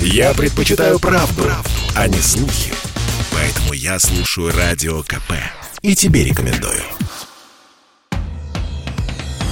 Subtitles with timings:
[0.00, 2.72] Я предпочитаю правду, правду, а не слухи.
[3.32, 5.32] Поэтому я слушаю Радио КП.
[5.82, 6.82] И тебе рекомендую.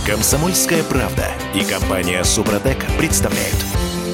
[0.06, 3.56] Комсомольская правда и компания Супротек представляют.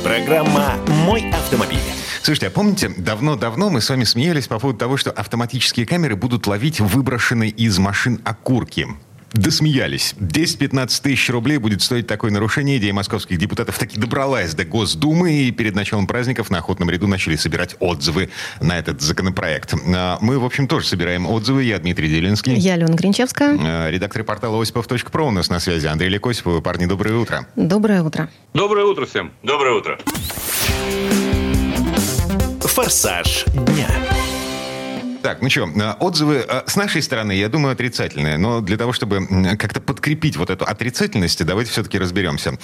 [0.04, 1.78] Программа «Мой автомобиль».
[2.22, 6.46] Слушайте, а помните, давно-давно мы с вами смеялись по поводу того, что автоматические камеры будут
[6.46, 8.86] ловить выброшенные из машин окурки.
[9.32, 10.14] Досмеялись.
[10.18, 12.78] 10-15 тысяч рублей будет стоить такое нарушение.
[12.78, 17.36] Идея московских депутатов таки добралась до Госдумы, и перед началом праздников на охотном ряду начали
[17.36, 18.30] собирать отзывы
[18.60, 19.74] на этот законопроект.
[19.94, 21.62] А, мы, в общем, тоже собираем отзывы.
[21.62, 22.54] Я Дмитрий Делинский.
[22.56, 23.56] Я Алена Гринчевская.
[23.60, 25.86] А, редактор портала осипов.про у нас на связи.
[25.86, 26.62] Андрей Лекосипов.
[26.62, 27.46] Парни, доброе утро.
[27.54, 28.28] Доброе утро.
[28.52, 29.32] Доброе утро всем.
[29.42, 29.98] Доброе утро.
[32.60, 34.19] Форсаж дня.
[35.22, 35.68] Так, ну что,
[36.00, 38.38] отзывы с нашей стороны, я думаю, отрицательные.
[38.38, 39.26] Но для того, чтобы
[39.58, 42.58] как-то подкрепить вот эту отрицательность, давайте все-таки разберемся.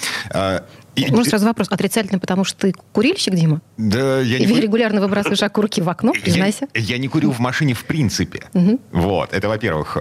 [0.95, 1.11] И...
[1.11, 1.67] Может, сразу вопрос.
[1.69, 3.61] Отрицательный, потому что ты курильщик, Дима?
[3.77, 4.59] Да, я И не...
[4.59, 6.67] регулярно выбрасываешь окурки в окно, признайся.
[6.73, 8.49] Я, я не курю в машине в принципе.
[8.53, 8.79] Угу.
[8.91, 9.97] Вот, это во-первых.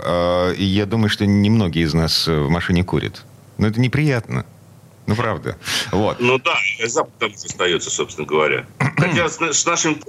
[0.57, 3.25] Я думаю, что немногие из нас в машине курят.
[3.59, 4.47] Но это неприятно.
[5.07, 5.57] Ну, правда.
[5.93, 6.19] Вот.
[6.19, 8.67] Ну да, запах там остается, собственно говоря.
[8.79, 10.01] Хотя с, с нашим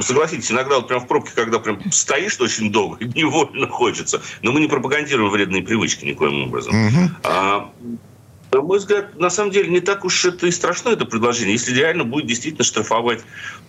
[0.00, 4.22] согласитесь, иногда вот прям в пробке, когда прям стоишь очень долго, невольно хочется.
[4.42, 6.86] Но мы не пропагандируем вредные привычки никоим образом.
[6.86, 7.10] Угу.
[7.24, 7.72] А,
[8.54, 11.74] на мой взгляд, на самом деле не так уж это и страшно, это предложение, если
[11.74, 13.20] реально будет действительно штрафовать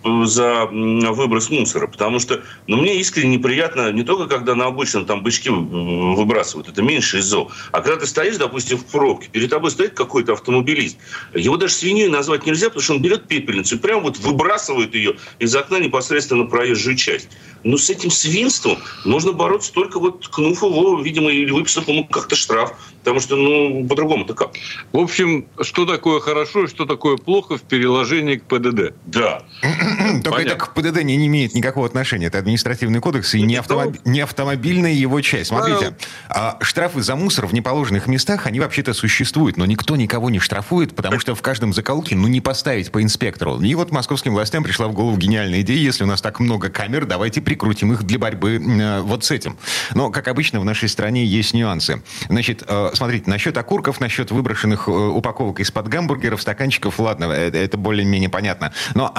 [0.03, 1.87] э, за выброс мусора.
[1.87, 6.83] Потому что ну, мне искренне неприятно не только, когда на обочине там бычки выбрасывают, это
[6.83, 10.97] меньше из зол, а когда ты стоишь, допустим, в пробке, перед тобой стоит какой-то автомобилист,
[11.33, 15.15] его даже свиньей назвать нельзя, потому что он берет пепельницу и прям вот выбрасывает ее
[15.39, 17.29] из окна непосредственно на проезжую часть.
[17.65, 22.35] Но с этим свинством нужно бороться только вот ткнув его, видимо, или выписав ему как-то
[22.35, 22.73] штраф.
[22.99, 24.51] Потому что, ну, по-другому-то как?
[24.91, 28.95] В общем, что такое хорошо и что такое плохо в переложении к ПДД?
[29.05, 29.43] Да.
[30.23, 32.27] Только это к ПДД не, не имеет никакого отношения.
[32.27, 33.95] Это административный кодекс и не, автомоб...
[34.05, 35.49] не автомобильная его часть.
[35.49, 35.95] Смотрите,
[36.29, 40.95] а, штрафы за мусор в неположенных местах, они вообще-то существуют, но никто никого не штрафует,
[40.95, 43.59] потому что в каждом закоулке, ну, не поставить по инспектору.
[43.61, 47.05] И вот московским властям пришла в голову гениальная идея, если у нас так много камер,
[47.05, 49.57] давайте прикрутим их для борьбы э, вот с этим.
[49.93, 52.01] Но, как обычно, в нашей стране есть нюансы.
[52.27, 58.29] Значит, э, смотрите, насчет окурков, насчет выброшенных э, упаковок из-под гамбургеров, стаканчиков, ладно, это, более-менее
[58.29, 58.73] понятно.
[58.93, 59.13] Но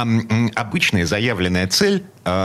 [0.55, 2.05] обычная заявленная цель,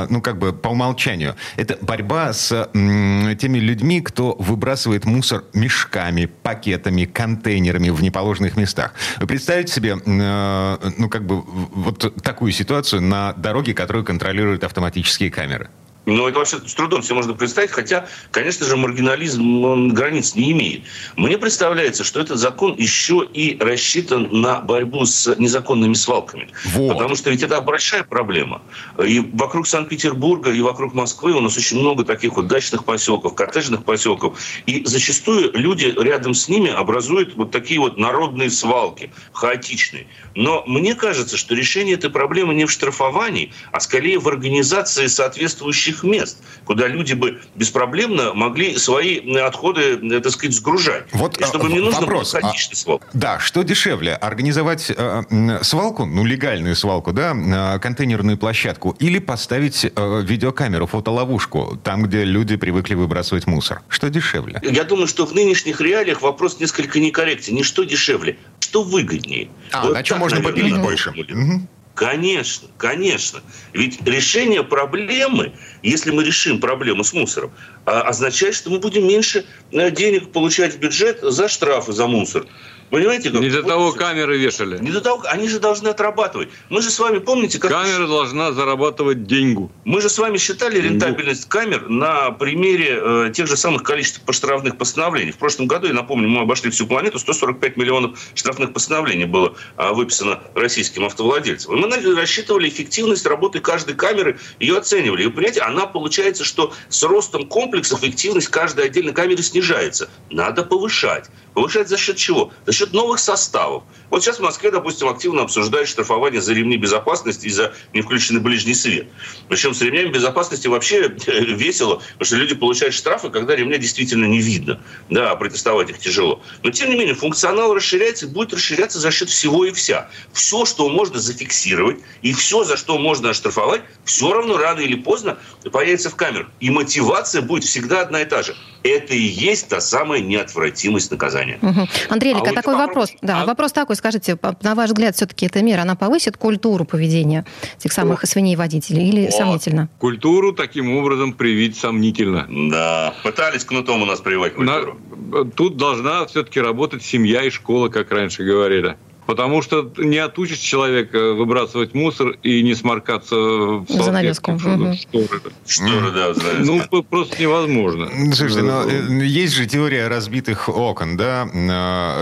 [0.09, 7.05] ну, как бы по умолчанию, это борьба с теми людьми, кто выбрасывает мусор мешками, пакетами,
[7.05, 8.93] контейнерами в неположенных местах.
[9.19, 15.31] Вы представите себе, э, ну, как бы вот такую ситуацию на дороге, которую контролируют автоматические
[15.31, 15.69] камеры?
[16.05, 20.51] Ну, это вообще с трудом себе можно представить, хотя, конечно же, маргинализм он границ не
[20.51, 20.81] имеет.
[21.15, 26.49] Мне представляется, что этот закон еще и рассчитан на борьбу с незаконными свалками.
[26.73, 26.93] Вот.
[26.93, 28.63] Потому что ведь это большая проблема.
[29.03, 33.83] И вокруг Санкт-Петербурга, и вокруг Москвы у нас очень много таких вот дачных поселков, коттеджных
[33.83, 34.39] поселков.
[34.65, 40.07] И зачастую люди рядом с ними образуют вот такие вот народные свалки, хаотичные.
[40.33, 45.90] Но мне кажется, что решение этой проблемы не в штрафовании, а скорее в организации соответствующих
[45.91, 51.05] общих мест, куда люди бы беспроблемно могли свои отходы, так сказать, сгружать.
[51.13, 52.33] Вот и чтобы не нужно вопрос.
[52.33, 52.99] было ходить а.
[53.13, 54.15] Да, что дешевле?
[54.15, 57.33] Организовать э, свалку, ну, легальную свалку, да,
[57.75, 63.81] э, контейнерную площадку, или поставить э, видеокамеру, фотоловушку, там, где люди привыкли выбрасывать мусор?
[63.87, 64.61] Что дешевле?
[64.63, 67.55] Я думаю, что в нынешних реалиях вопрос несколько некорректен.
[67.55, 69.49] Не что дешевле, что выгоднее.
[69.71, 71.09] А, вот на чем можно наверное, попилить больше?
[71.09, 71.67] Угу.
[71.95, 73.41] Конечно, конечно.
[73.73, 75.53] Ведь решение проблемы,
[75.83, 77.51] если мы решим проблему с мусором,
[77.85, 82.45] а, означает, что мы будем меньше э, денег получать в бюджет за штрафы за мусор.
[82.91, 83.39] Понимаете, как?
[83.39, 84.77] Не до того камеры вешали.
[84.77, 86.49] Не до того, они же должны отрабатывать.
[86.69, 87.71] Мы же с вами помните, как...
[87.71, 89.71] Камера должна зарабатывать деньгу.
[89.85, 94.77] Мы же с вами считали рентабельность камер на примере э, тех же самых количеств штрафных
[94.77, 95.31] постановлений.
[95.31, 99.93] В прошлом году, я напомню, мы обошли всю планету, 145 миллионов штрафных постановлений было э,
[99.93, 101.73] выписано российским автовладельцам.
[101.73, 105.23] И мы рассчитывали эффективность работы каждой камеры, ее оценивали.
[105.23, 110.09] И понимаете, она получается, что с ростом комплексов эффективность каждой отдельной камеры снижается.
[110.29, 111.29] Надо повышать.
[111.53, 112.51] Повышать за счет чего?
[112.65, 113.83] За счет новых составов.
[114.09, 118.73] Вот сейчас в Москве, допустим, активно обсуждают штрафование за ремни безопасности и за невключенный ближний
[118.73, 119.07] свет.
[119.47, 124.39] Причем с ремнями безопасности вообще весело, потому что люди получают штрафы, когда ремня действительно не
[124.39, 124.81] видно.
[125.09, 126.41] Да, протестовать их тяжело.
[126.63, 130.09] Но, тем не менее, функционал расширяется и будет расширяться за счет всего и вся.
[130.33, 135.37] Все, что можно зафиксировать, и все, за что можно оштрафовать, все равно рано или поздно
[135.71, 136.47] появится в камерах.
[136.59, 141.59] И мотивация будет всегда одна и та же Это и есть та самая неотвратимость наказания.
[141.61, 141.87] Угу.
[142.09, 143.11] Андрей Лика, а такой вопрос.
[143.11, 143.11] вопрос.
[143.21, 143.45] Да, а...
[143.45, 147.45] вопрос такой, скажите, на ваш взгляд, все-таки эта мера, она повысит культуру поведения
[147.77, 149.89] тех самых свиней водителей или О, сомнительно?
[149.99, 152.47] Культуру таким образом привить сомнительно.
[152.49, 154.99] Да, пытались кнутом у нас прививать культуру.
[155.31, 155.45] На...
[155.45, 158.97] Тут должна все-таки работать семья и школа, как раньше говорили.
[159.31, 164.51] Потому что не отучишь человека выбрасывать мусор и не сморкаться в занавеску.
[164.51, 164.93] Угу.
[164.93, 165.41] Шторы.
[165.65, 168.09] Шторы, да, Ну, просто невозможно.
[168.33, 171.47] Слушайте, но э, есть же теория разбитых окон, да?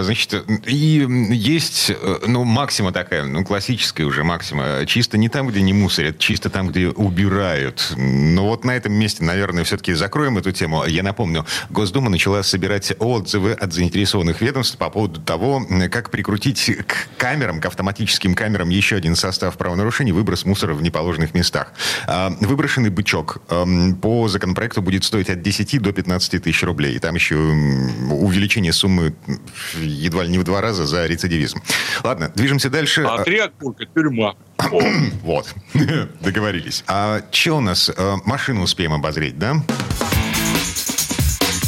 [0.03, 4.85] Значит, и есть, э, ну, максима такая, ну, классическая уже максима.
[4.85, 7.91] Чисто не там, где не мусорят, чисто там, где убирают.
[7.97, 10.85] Но вот на этом месте, наверное, все-таки закроем эту тему.
[10.85, 16.98] Я напомню, Госдума начала собирать отзывы от заинтересованных ведомств по поводу того, как прикрутить к
[17.17, 21.73] камерам, к автоматическим камерам еще один состав правонарушений– выброс мусора в неположенных местах.
[22.07, 26.95] А, выброшенный бычок эм, по законопроекту будет стоить от 10 до 15 тысяч рублей.
[26.95, 29.13] И там еще увеличение суммы
[29.75, 31.61] едва ли не в два раза за рецидивизм.
[32.03, 33.03] Ладно, движемся дальше.
[33.03, 34.35] А три окурка– тюрьма.
[35.23, 35.53] Вот,
[36.21, 36.83] договорились.
[36.87, 37.91] А что у нас?
[37.95, 39.55] Э, машину успеем обозреть, да?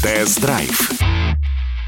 [0.01, 1.00] Тест-драйв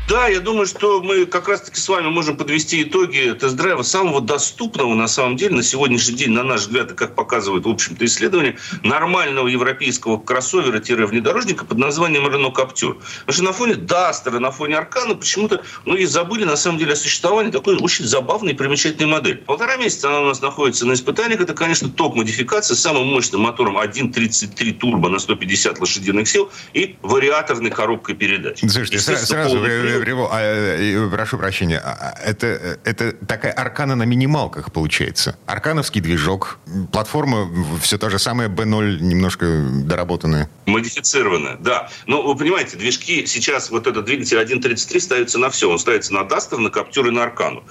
[0.08, 4.94] да, я думаю, что мы как раз-таки с вами можем подвести итоги тест-драйва самого доступного,
[4.94, 8.58] на самом деле, на сегодняшний день, на наш взгляд, и как показывает, в общем-то, исследование,
[8.84, 13.02] нормального европейского кроссовера-внедорожника под названием Renault Captur.
[13.26, 16.96] Потому что на фоне Дастера, на фоне Аркана почему-то многие забыли, на самом деле, о
[16.96, 19.38] существовании такой очень забавной и примечательной модели.
[19.38, 21.42] Полтора месяца она у нас находится на испытаниях.
[21.42, 27.72] Это, конечно, топ-модификация с самым мощным мотором 1.33 турбо на 150 лошадиных сил и вариаторной
[27.72, 28.60] коробкой передач.
[28.60, 29.58] Слушайте, сразу
[30.02, 35.38] Криво, а, э, прошу прощения, а, а, это, это такая аркана на минималках получается.
[35.46, 36.60] Аркановский движок,
[36.92, 37.50] платформа
[37.82, 39.46] все то же самое, B0 немножко
[39.86, 40.50] доработанная.
[40.66, 41.90] Модифицированная, да.
[42.08, 45.70] Но вы понимаете, движки сейчас, вот этот двигатель 1.33 ставится на все.
[45.70, 47.64] Он ставится на Дастер, на Каптюр и на Аркану.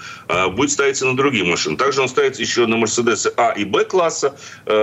[0.53, 1.77] Будет ставиться на другие машины.
[1.77, 4.37] Также он ставится еще на Мерседесы А и Б класса,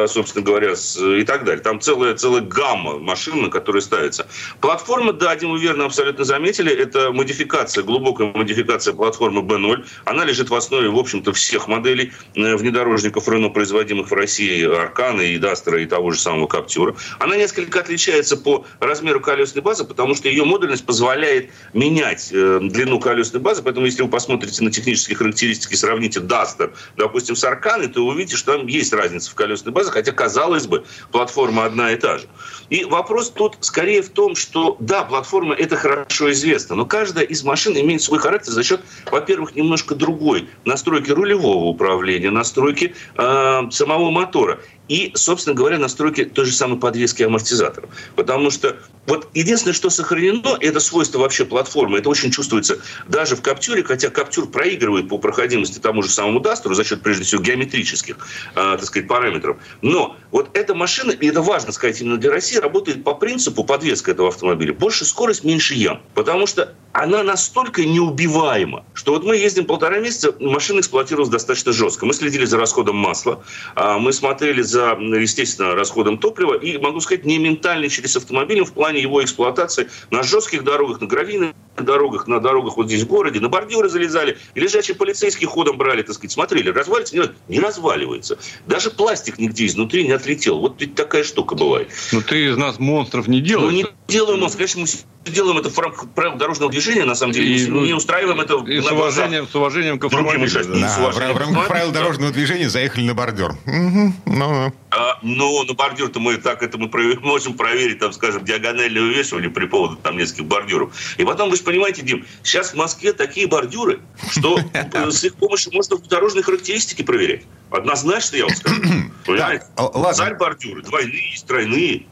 [0.07, 1.62] собственно говоря, и так далее.
[1.62, 4.27] Там целая, целая гамма машин, на которые ставится.
[4.62, 9.86] Платформа, да, Дим, вы верно абсолютно заметили, это модифицированная модификация, глубокая модификация платформы B0.
[10.06, 15.22] Она лежит в основе, в общем-то, всех моделей э, внедорожников Renault, производимых в России, Аркана
[15.22, 16.96] и Дастера и того же самого Каптюра.
[17.20, 23.00] Она несколько отличается по размеру колесной базы, потому что ее модульность позволяет менять э, длину
[23.00, 23.62] колесной базы.
[23.62, 28.38] Поэтому, если вы посмотрите на технические характеристики, сравните Дастер, допустим, с Арканой, то вы увидите,
[28.38, 32.26] что там есть разница в колесной базе, хотя, казалось бы, платформа одна и та же.
[32.72, 36.86] И вопрос тут скорее в том, что, да, платформа это хорошо известно, но
[37.19, 38.81] каждая из машин имеет свой характер за счет,
[39.12, 46.45] во-первых, немножко другой настройки рулевого управления, настройки э, самого мотора и, собственно говоря, настройки той
[46.45, 47.89] же самой подвески амортизаторов.
[48.15, 48.75] Потому что
[49.07, 52.00] вот единственное, что сохранено, это свойство вообще платформы.
[52.00, 56.75] Это очень чувствуется даже в Каптюре, хотя Каптюр проигрывает по проходимости тому же самому Дастеру
[56.75, 59.57] за счет, прежде всего, геометрических, э, так сказать, параметров.
[59.81, 64.12] Но вот эта машина, и это важно сказать именно для России, работает по принципу подвеска
[64.12, 64.74] этого автомобиля.
[64.74, 66.01] Больше скорость, меньше ям.
[66.13, 72.06] Потому что она настолько неубиваема, что вот мы ездим полтора месяца, машина эксплуатировалась достаточно жестко.
[72.06, 73.44] Мы следили за расходом масла,
[73.75, 78.74] а, мы смотрели за, естественно, расходом топлива, и, могу сказать, не ментальный через автомобилем в
[78.74, 83.40] плане его эксплуатации на жестких дорогах, на гравийных дорогах, на дорогах вот здесь в городе,
[83.40, 88.38] на бордюры залезали, и лежачие полицейские ходом брали, так сказать, смотрели, развалится, не, не разваливается.
[88.68, 90.59] Даже пластик нигде изнутри не отлетел.
[90.59, 91.90] Вот ведь такая штука бывает.
[92.12, 93.71] Ну ты из нас монстров не делаешь.
[93.71, 94.88] Ну не делаем монстров, конечно, мы
[95.31, 98.56] делаем это в рамках правил дорожного движения, на самом деле, и, ну, не устраиваем это
[98.56, 100.50] и с уважением, с уважением к автомобилю.
[100.68, 100.98] Да.
[100.98, 103.52] Да, в рамках правил дорожного движения заехали на бордюр.
[103.66, 104.14] Угу.
[104.26, 106.90] Ну, а, ну, на бордюр-то мы так это мы
[107.21, 110.94] можем проверить, там, скажем, диагональное увешивание при поводу там нескольких бордюров.
[111.18, 113.99] И потом, вы же понимаете, Дим, сейчас в Москве такие бордюры,
[114.31, 114.59] что
[114.94, 117.44] с их помощью можно дорожные характеристики проверять.
[117.69, 118.81] Однозначно, я вам скажу.
[119.26, 119.66] Понимаете?
[120.14, 122.06] Царь бордюры, двойные, тройные.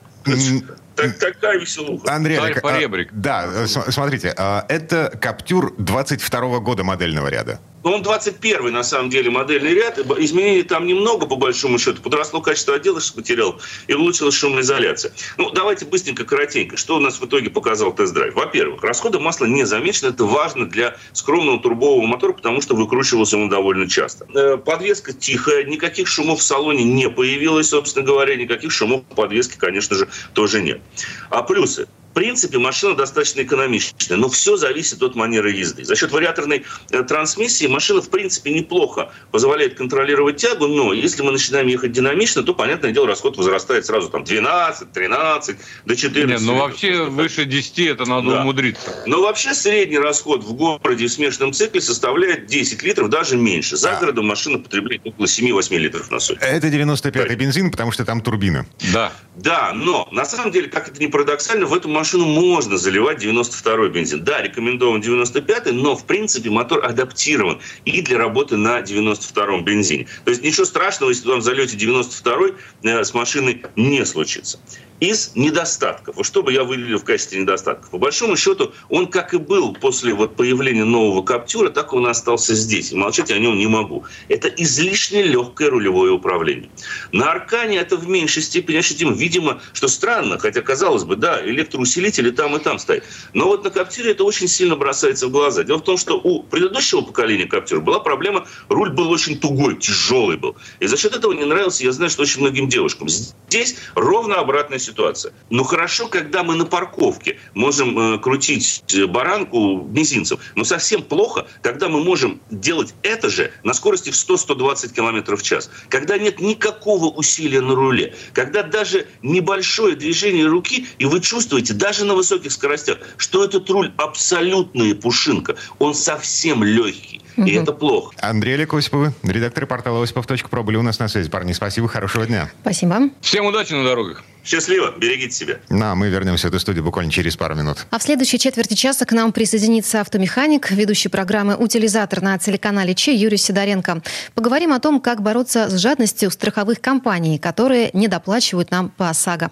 [0.96, 2.12] Так, такая веселуха.
[2.12, 7.60] Андрей, Олег, а, да, смотрите, а, это Каптюр 22 года модельного ряда.
[7.84, 10.00] Ну, он 21 на самом деле модельный ряд.
[10.00, 12.02] Изменений там немного, по большому счету.
[12.02, 15.14] Подросло качество отделочных материалов и улучшилась шумоизоляция.
[15.38, 16.76] Ну, давайте быстренько, коротенько.
[16.76, 18.34] Что у нас в итоге показал тест-драйв?
[18.36, 20.10] Во-первых, расходы масла не замечены.
[20.10, 24.28] Это важно для скромного турбового мотора, потому что выкручивался он довольно часто.
[24.34, 28.36] Э, подвеска тихая, никаких шумов в салоне не появилось, собственно говоря.
[28.36, 30.82] Никаких шумов в подвеске, конечно же, тоже нет.
[31.30, 35.86] А плюсы принципе, машина достаточно экономичная, но все зависит от манеры езды.
[35.86, 41.32] За счет вариаторной э, трансмиссии машина, в принципе, неплохо позволяет контролировать тягу, но если мы
[41.32, 46.28] начинаем ехать динамично, то, понятное дело, расход возрастает сразу там 12, 13, до 14.
[46.28, 48.42] Нет, ну вообще выше 10 это надо да.
[48.42, 49.04] умудриться.
[49.06, 53.78] Но вообще средний расход в городе в смешанном цикле составляет 10 литров, даже меньше.
[53.78, 56.42] За городом машина потребляет около 7-8 литров на сотню.
[56.42, 58.66] Это 95-й бензин, потому что там турбина.
[58.92, 59.12] Да.
[59.36, 63.90] Да, но на самом деле, как это не парадоксально, в эту машину можно заливать 92-й
[63.90, 64.24] бензин.
[64.24, 70.08] Да, рекомендован 95-й, но в принципе мотор адаптирован и для работы на 92-м бензине.
[70.24, 74.60] То есть ничего страшного, если вы там зальете 92-й, э, с машиной не случится
[75.00, 76.16] из недостатков.
[76.16, 77.90] Вот что бы я выделил в качестве недостатков?
[77.92, 82.10] По большому счету, он как и был после вот появления нового Каптюра, так он и
[82.10, 82.92] остался здесь.
[82.92, 84.06] И молчать о нем не могу.
[84.28, 86.70] Это излишне легкое рулевое управление.
[87.12, 89.14] На Аркане это в меньшей степени ощутимо.
[89.14, 93.04] Видимо, что странно, хотя, казалось бы, да, электроусилители там и там стоят.
[93.34, 95.64] Но вот на Каптюре это очень сильно бросается в глаза.
[95.64, 100.38] Дело в том, что у предыдущего поколения Каптюра была проблема, руль был очень тугой, тяжелый
[100.38, 100.56] был.
[100.80, 103.10] И за счет этого не нравился, я знаю, что очень многим девушкам.
[103.10, 105.34] Здесь ровно обратная ситуация.
[105.50, 110.40] Но хорошо, когда мы на парковке можем э, крутить э, баранку мизинцем.
[110.56, 115.44] Но совсем плохо, когда мы можем делать это же на скорости в 100-120 км в
[115.44, 115.70] час.
[115.90, 118.16] Когда нет никакого усилия на руле.
[118.34, 123.92] Когда даже небольшое движение руки, и вы чувствуете даже на высоких скоростях, что этот руль
[123.98, 125.56] абсолютная пушинка.
[125.80, 127.22] Он совсем легкий.
[127.38, 128.16] И это плохо.
[128.20, 131.30] Андрей Олег Осиповы, редактор портала осипов.про были у нас на связи.
[131.30, 132.52] Парни, спасибо, хорошего дня.
[132.62, 133.10] Спасибо.
[133.22, 134.24] Всем удачи на дорогах.
[134.48, 135.60] Счастливо, берегите себя.
[135.68, 137.86] На, мы вернемся в эту студию буквально через пару минут.
[137.90, 143.14] А в следующей четверти часа к нам присоединится автомеханик, ведущий программы «Утилизатор» на телеканале Че
[143.14, 144.02] Юрий Сидоренко.
[144.36, 149.52] Поговорим о том, как бороться с жадностью страховых компаний, которые не доплачивают нам по ОСАГО.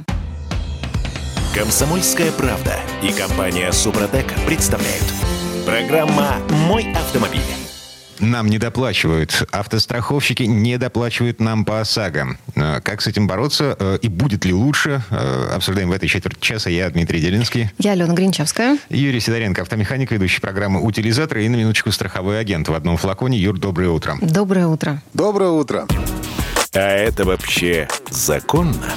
[1.54, 5.04] Комсомольская правда и компания «Супротек» представляют.
[5.66, 6.38] Программа
[6.68, 7.65] «Мой автомобиль».
[8.20, 9.48] Нам не доплачивают.
[9.52, 12.38] Автостраховщики не доплачивают нам по ОСАГО.
[12.56, 15.04] Э, как с этим бороться э, и будет ли лучше?
[15.10, 16.70] Э, обсуждаем в этой четверти часа.
[16.70, 17.70] Я Дмитрий Делинский.
[17.78, 18.78] Я Алена Гринчевская.
[18.90, 23.38] Юрий Сидоренко, автомеханик, ведущий программы «Утилизатор» и на минуточку страховой агент в одном флаконе.
[23.38, 24.18] Юр, доброе утро.
[24.22, 25.02] Доброе утро.
[25.14, 25.88] Доброе утро.
[26.74, 28.94] А это вообще законно?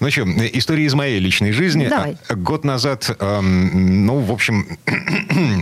[0.00, 1.88] Ну что, история из моей личной жизни.
[1.88, 2.16] Давай.
[2.30, 4.78] Год назад, эм, ну, в общем...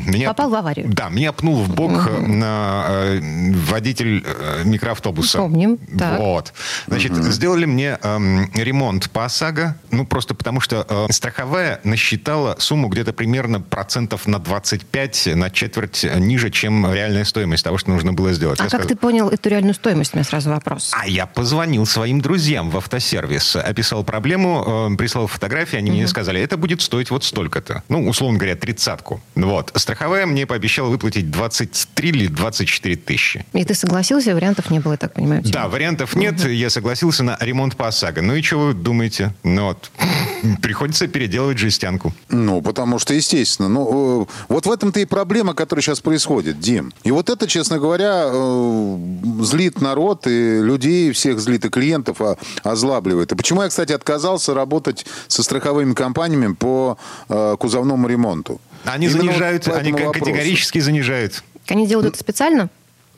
[0.06, 0.86] меня, Попал в аварию.
[0.88, 2.26] Да, меня пнул в бок угу.
[2.26, 3.20] на, э,
[3.52, 5.38] водитель э, микроавтобуса.
[5.38, 5.78] Помним.
[5.98, 6.18] Так.
[6.18, 6.52] Вот.
[6.86, 7.22] Значит, угу.
[7.22, 8.18] сделали мне э,
[8.54, 14.38] ремонт по ОСАГО, ну, просто потому что э, страховая насчитала сумму где-то примерно процентов на
[14.38, 18.60] 25, на четверть ниже, чем реальная стоимость того, что нужно было сделать.
[18.60, 20.14] А я как скажу, ты понял эту реальную стоимость?
[20.14, 20.92] У меня сразу вопрос.
[20.92, 25.98] А я позвонил своим друзьям в автосервис, описал проблему проблему, э, прислал фотографии, они угу.
[25.98, 27.82] мне сказали, это будет стоить вот столько-то.
[27.90, 29.20] Ну, условно говоря, тридцатку.
[29.34, 29.70] Вот.
[29.74, 33.44] Страховая мне пообещала выплатить 23 или 24 тысячи.
[33.52, 34.34] И ты согласился?
[34.34, 35.42] Вариантов не было, я так понимаю?
[35.44, 36.40] Да, вариантов нет.
[36.40, 36.48] Угу.
[36.48, 38.22] Я согласился на ремонт по ОСАГО.
[38.22, 39.34] Ну и что вы думаете?
[39.42, 39.90] Ну вот,
[40.62, 42.14] приходится переделывать жестянку.
[42.30, 43.68] Ну, потому что, естественно.
[43.68, 46.94] Ну, э, вот в этом-то и проблема, которая сейчас происходит, Дим.
[47.02, 48.98] И вот это, честно говоря, э,
[49.40, 52.16] злит народ и людей всех злит, и клиентов
[52.62, 53.30] озлабливает.
[53.30, 56.96] И почему я, кстати, отказался отказался работать со страховыми компаниями по
[57.28, 58.60] э, кузовному ремонту.
[58.84, 61.42] Они Именно занижают, вот они категорически занижают.
[61.68, 62.68] Они делают это специально?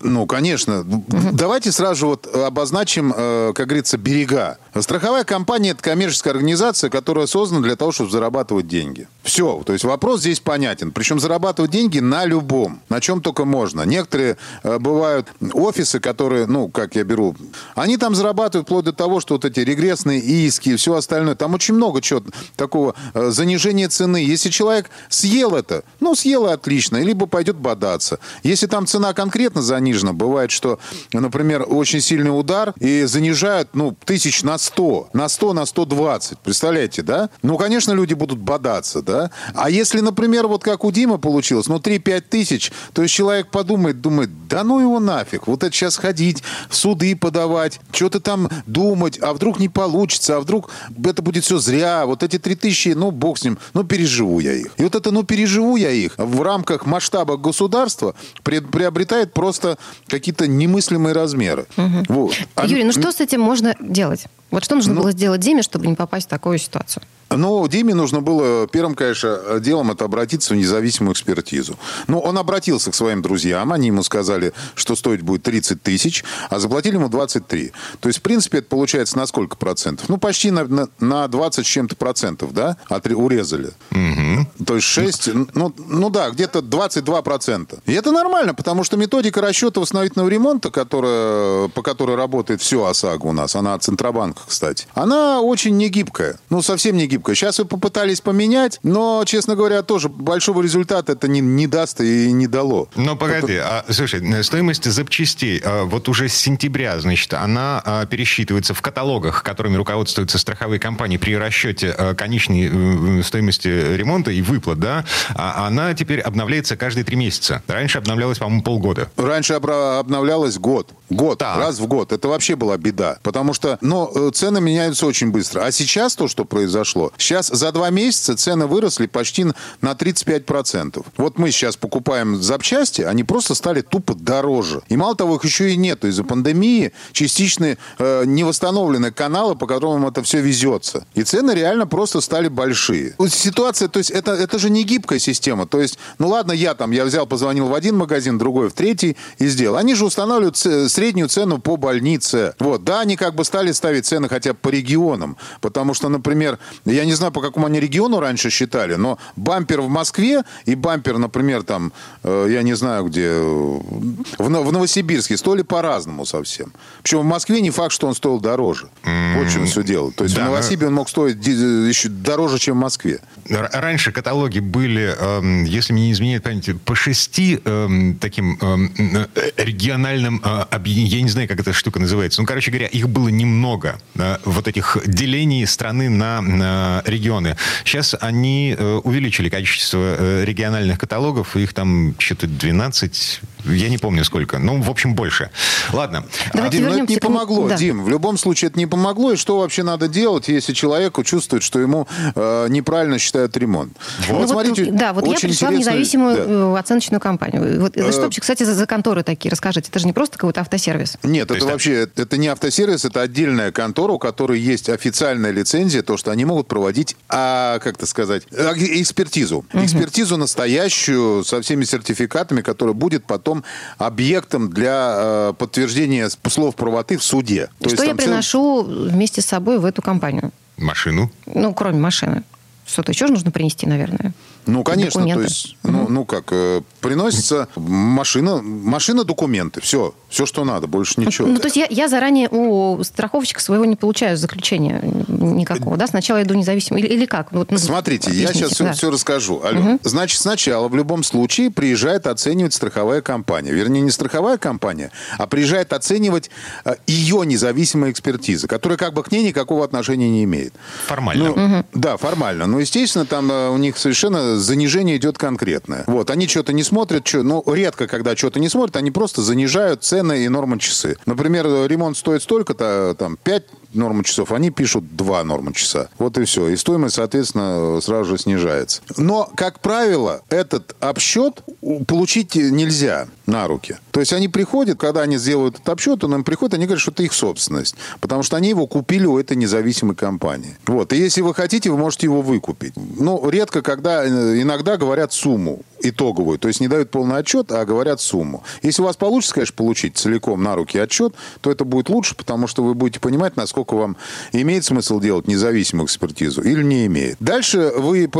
[0.01, 0.85] Ну, конечно.
[0.85, 4.59] Давайте сразу вот обозначим, э, как говорится, берега.
[4.79, 9.09] Страховая компания– это коммерческая организация, которая создана для того, чтобы зарабатывать деньги.
[9.23, 9.63] Все.
[9.65, 10.93] То есть вопрос здесь понятен.
[10.93, 13.83] Причем зарабатывать деньги на любом, на чем только можно.
[13.83, 17.35] Некоторые э, бывают офисы, которые, ну, как я беру,
[17.75, 21.37] они там зарабатывают вплоть до того, что вот эти регрессные иски и все остальное.
[21.37, 22.23] Там очень много чего
[22.55, 24.19] такого э, занижения цены.
[24.19, 28.19] Если человек съел это, ну, съел отлично, либо пойдет бодаться.
[28.43, 30.13] Если там цена конкретно занижена, занижена.
[30.13, 30.79] Бывает, что,
[31.13, 36.39] например, очень сильный удар и занижают, ну, тысяч на 100, на 100, на 120.
[36.41, 37.31] Представляете, да?
[37.43, 39.31] Ну, конечно, люди будут бодаться, да?
[39.55, 44.01] А если, например, вот как у Димы получилось, ну, 3-5 тысяч, то есть человек подумает,
[44.01, 49.19] думает, да ну его нафиг, вот это сейчас ходить, в суды подавать, что-то там думать,
[49.21, 50.71] а вдруг не получится, а вдруг
[51.05, 54.53] это будет все зря, вот эти 3 тысячи, ну, бог с ним, ну, переживу я
[54.53, 54.69] их.
[54.77, 59.76] И вот это, ну, переживу я их в рамках масштаба государства приобретает просто
[60.09, 61.67] какие-то немыслимые размеры.
[61.77, 62.05] Угу.
[62.09, 62.35] Вот.
[62.55, 62.67] А...
[62.67, 64.27] Юрий, ну что с этим можно делать?
[64.51, 67.03] Вот что нужно ну, было сделать Диме, чтобы не попасть в такую ситуацию?
[67.31, 71.77] Ну, Диме нужно было первым, конечно, делом это обратиться в независимую экспертизу.
[72.07, 76.59] Ну, он обратился к своим друзьям, они ему сказали, что стоить будет 30 тысяч, а
[76.59, 77.73] заплатили ему 23.
[78.01, 80.09] То есть, в принципе, это получается на сколько процентов?
[80.09, 83.73] Ну, почти на, на, на 20 с чем-то процентов, да, Отре, урезали.
[83.91, 84.65] Угу.
[84.65, 87.81] То есть 6, ну, ну да, где-то 22 процента.
[87.87, 93.27] И это нормально, потому что методика расчета восстановительного ремонта, которая, по которой работает все ОСАГО
[93.27, 96.39] у нас, она от Центробанка, кстати, она очень негибкая.
[96.51, 97.16] Ну, совсем не гибкая.
[97.35, 102.33] Сейчас вы попытались поменять, но, честно говоря, тоже большого результата это не, не даст и
[102.33, 102.89] не дало.
[102.97, 103.85] Но погоди, это...
[103.87, 109.43] а, слушай, стоимость запчастей а, вот уже с сентября, значит, она а, пересчитывается в каталогах,
[109.43, 115.05] которыми руководствуются страховые компании при расчете а, конечной а, стоимости ремонта и выплат, да,
[115.35, 117.63] а, она теперь обновляется каждые три месяца.
[117.67, 119.11] Раньше обновлялась, по-моему, полгода.
[119.17, 120.91] Раньше обновлялась год.
[121.11, 121.59] Год, так.
[121.59, 122.13] раз в год.
[122.13, 123.19] Это вообще была беда.
[123.23, 125.61] Потому что, ну, э, цены меняются очень быстро.
[125.61, 129.47] А сейчас то, что произошло, сейчас за два месяца цены выросли почти
[129.81, 131.05] на 35%.
[131.17, 134.83] Вот мы сейчас покупаем запчасти, они просто стали тупо дороже.
[134.89, 136.05] И мало того, их еще и нет.
[136.05, 141.07] Из-за пандемии частично э, не восстановлены каналы, по которым это все везется.
[141.15, 143.15] И цены реально просто стали большие.
[143.29, 145.67] Ситуация, то есть это, это же не гибкая система.
[145.67, 149.17] То есть, ну ладно, я там, я взял, позвонил в один магазин, другой в третий
[149.39, 149.77] и сделал.
[149.77, 150.57] Они же устанавливают
[150.97, 152.55] среднюю цену по больнице.
[152.59, 155.37] Вот, да, они как бы стали ставить цены хотя бы по регионам.
[155.61, 159.89] Потому что, например, я не знаю, по какому они региону раньше считали, но бампер в
[159.89, 161.93] Москве и бампер, например, там,
[162.25, 166.73] э, я не знаю где, в, в Новосибирске стоили по-разному совсем.
[167.03, 168.89] Причем в Москве не факт, что он стоил дороже.
[169.05, 169.39] Mm-hmm.
[169.39, 170.13] Вот в чем все дело.
[170.13, 173.21] То есть да, в Новосибирске он мог стоить еще дороже, чем в Москве.
[173.51, 179.27] Раньше каталоги были, эм, если мне не изменяет память, по шести эм, таким эм, э,
[179.59, 182.41] региональным объектам я не знаю, как эта штука называется.
[182.41, 183.99] Ну, короче говоря, их было немного.
[184.17, 187.57] Э, вот этих делений страны на, регионы.
[187.85, 191.57] Сейчас они э, увеличили количество э, региональных каталогов.
[191.57, 194.59] Их там что-то 12 я не помню сколько.
[194.59, 195.51] Ну, в общем, больше.
[195.93, 196.25] Ладно.
[196.53, 197.77] Давайте Дим, ну, это не помогло, да.
[197.77, 198.05] Дим.
[198.05, 199.33] В любом случае это не помогло.
[199.33, 203.97] И что вообще надо делать, если человеку чувствует, что ему э, неправильно считают ремонт?
[204.29, 204.41] Вот.
[204.43, 206.43] Ну, смотрите, вот, да, вот я пришла в независимую да.
[206.47, 207.81] Э, оценочную компанию.
[207.81, 209.51] Вот, э, что вообще, кстати, за, за конторы такие?
[209.51, 209.89] Расскажите.
[209.91, 211.19] Это же не просто какой-то автосервис.
[211.23, 216.03] Нет, То это вообще, это не автосервис, это отдельная контора, у которой есть официальная лицензия,
[216.03, 219.65] то, что они могут проводить, а, как это сказать, а, экспертизу.
[219.73, 219.85] Угу.
[219.85, 223.65] Экспертизу настоящую, со всеми сертификатами, которая будет потом потом
[223.99, 227.69] объектом для э, подтверждения слов правоты в суде.
[227.81, 229.09] То что есть, я приношу цел...
[229.11, 230.51] вместе с собой в эту компанию?
[230.77, 231.31] Машину?
[231.47, 232.43] Ну, кроме машины.
[232.87, 234.33] Что-то еще нужно принести, наверное.
[234.67, 235.43] Ну, конечно, документы.
[235.43, 235.93] то есть, угу.
[235.93, 241.47] ну, ну как, э, приносится машина, машина, документы, все, все, что надо, больше ничего.
[241.47, 246.07] Ну, то есть я, я заранее у страховщика своего не получаю заключения никакого, да?
[246.07, 247.53] Сначала иду независимо, или, или как?
[247.53, 248.93] Вот, ну, Смотрите, я сейчас все, да.
[248.93, 249.61] все расскажу.
[249.63, 249.81] Алло.
[249.81, 250.01] Угу.
[250.03, 253.73] Значит, сначала в любом случае приезжает оценивать страховая компания.
[253.73, 256.51] Вернее, не страховая компания, а приезжает оценивать
[256.85, 260.75] э, ее независимая экспертиза, которая как бы к ней никакого отношения не имеет.
[261.07, 261.45] Формально.
[261.45, 261.87] Ну, угу.
[261.95, 262.67] Да, формально.
[262.67, 266.05] Но, естественно, там э, у них совершенно занижение идет конкретное.
[266.07, 270.03] Вот, они что-то не смотрят, что, ну, редко, когда что-то не смотрят, они просто занижают
[270.03, 271.17] цены и нормы часы.
[271.27, 273.65] Например, ремонт стоит столько-то, там, 5
[273.97, 276.09] норму часов, они пишут 2 нормы часа.
[276.19, 276.69] Вот и все.
[276.69, 279.03] И стоимость, соответственно, сразу же снижается.
[279.17, 281.63] Но, как правило, этот обсчет
[282.07, 283.97] получить нельзя на руки.
[284.11, 287.13] То есть они приходят, когда они сделают этот обсчет, он им приходит, они говорят, что
[287.13, 287.95] это их собственность.
[288.21, 290.77] Потому что они его купили у этой независимой компании.
[290.87, 291.13] Вот.
[291.13, 292.95] И если вы хотите, вы можете его выкупить.
[292.97, 296.59] Ну, редко, когда э, иногда говорят сумму итоговую.
[296.59, 298.63] То есть не дают полный отчет, а говорят сумму.
[298.83, 302.67] Если у вас получится, конечно, получить целиком на руки отчет, то это будет лучше, потому
[302.67, 304.17] что вы будете понимать, насколько вам
[304.53, 307.37] имеет смысл делать независимую экспертизу или не имеет.
[307.41, 308.31] Дальше вы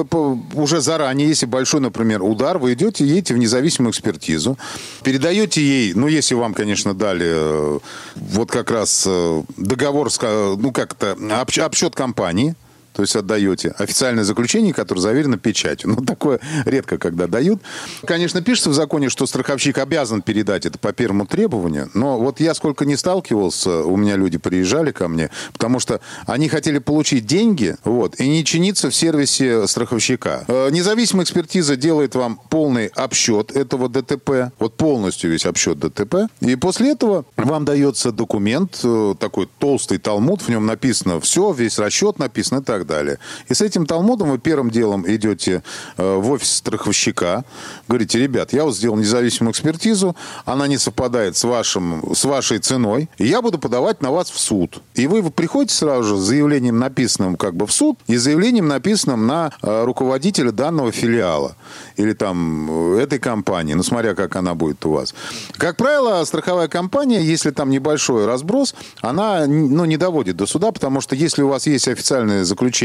[0.55, 4.59] уже заранее, если большой, например, удар, вы идете, едете в независимую экспертизу,
[5.03, 7.79] передаете ей, ну, если вам, конечно, дали э,
[8.17, 12.55] вот как раз э, договор, ну, как-то обсчет компании,
[12.97, 15.91] то есть отдаете официальное заключение, которое заверено печатью.
[15.91, 17.61] Ну, такое редко когда дают.
[18.07, 22.55] Конечно, пишется в законе, что страховщик обязан передать это по первому требованию, но вот я
[22.55, 27.77] сколько не сталкивался, у меня люди приезжали ко мне, потому что они хотели получить деньги,
[27.85, 30.45] вот, и не чиниться в сервисе страховщика.
[30.49, 36.57] Э, независимая экспертиза делает вам полный обсчет этого ДТП, вот полностью весь обсчет ДТП, и
[36.57, 42.19] после этого вам дается документ, э, такой толстый талмуд, в нем написано все, весь расчет
[42.19, 43.19] написан и так далее.
[43.49, 45.63] И с этим талмудом вы первым делом идете
[45.97, 47.45] э, в офис страховщика,
[47.89, 53.09] говорите, ребят, я вот сделал независимую экспертизу, она не совпадает с, вашим, с вашей ценой,
[53.19, 54.83] и я буду подавать на вас в суд.
[54.95, 58.69] И вы, вы приходите сразу же с заявлением, написанным как бы в суд, и заявлением,
[58.69, 61.57] написанным на э, руководителя данного филиала
[61.97, 65.15] или там э, этой компании, ну, смотря как она будет у вас.
[65.57, 71.01] Как правило, страховая компания, если там небольшой разброс, она ну, не доводит до суда, потому
[71.01, 72.76] что если у вас есть официальное заключение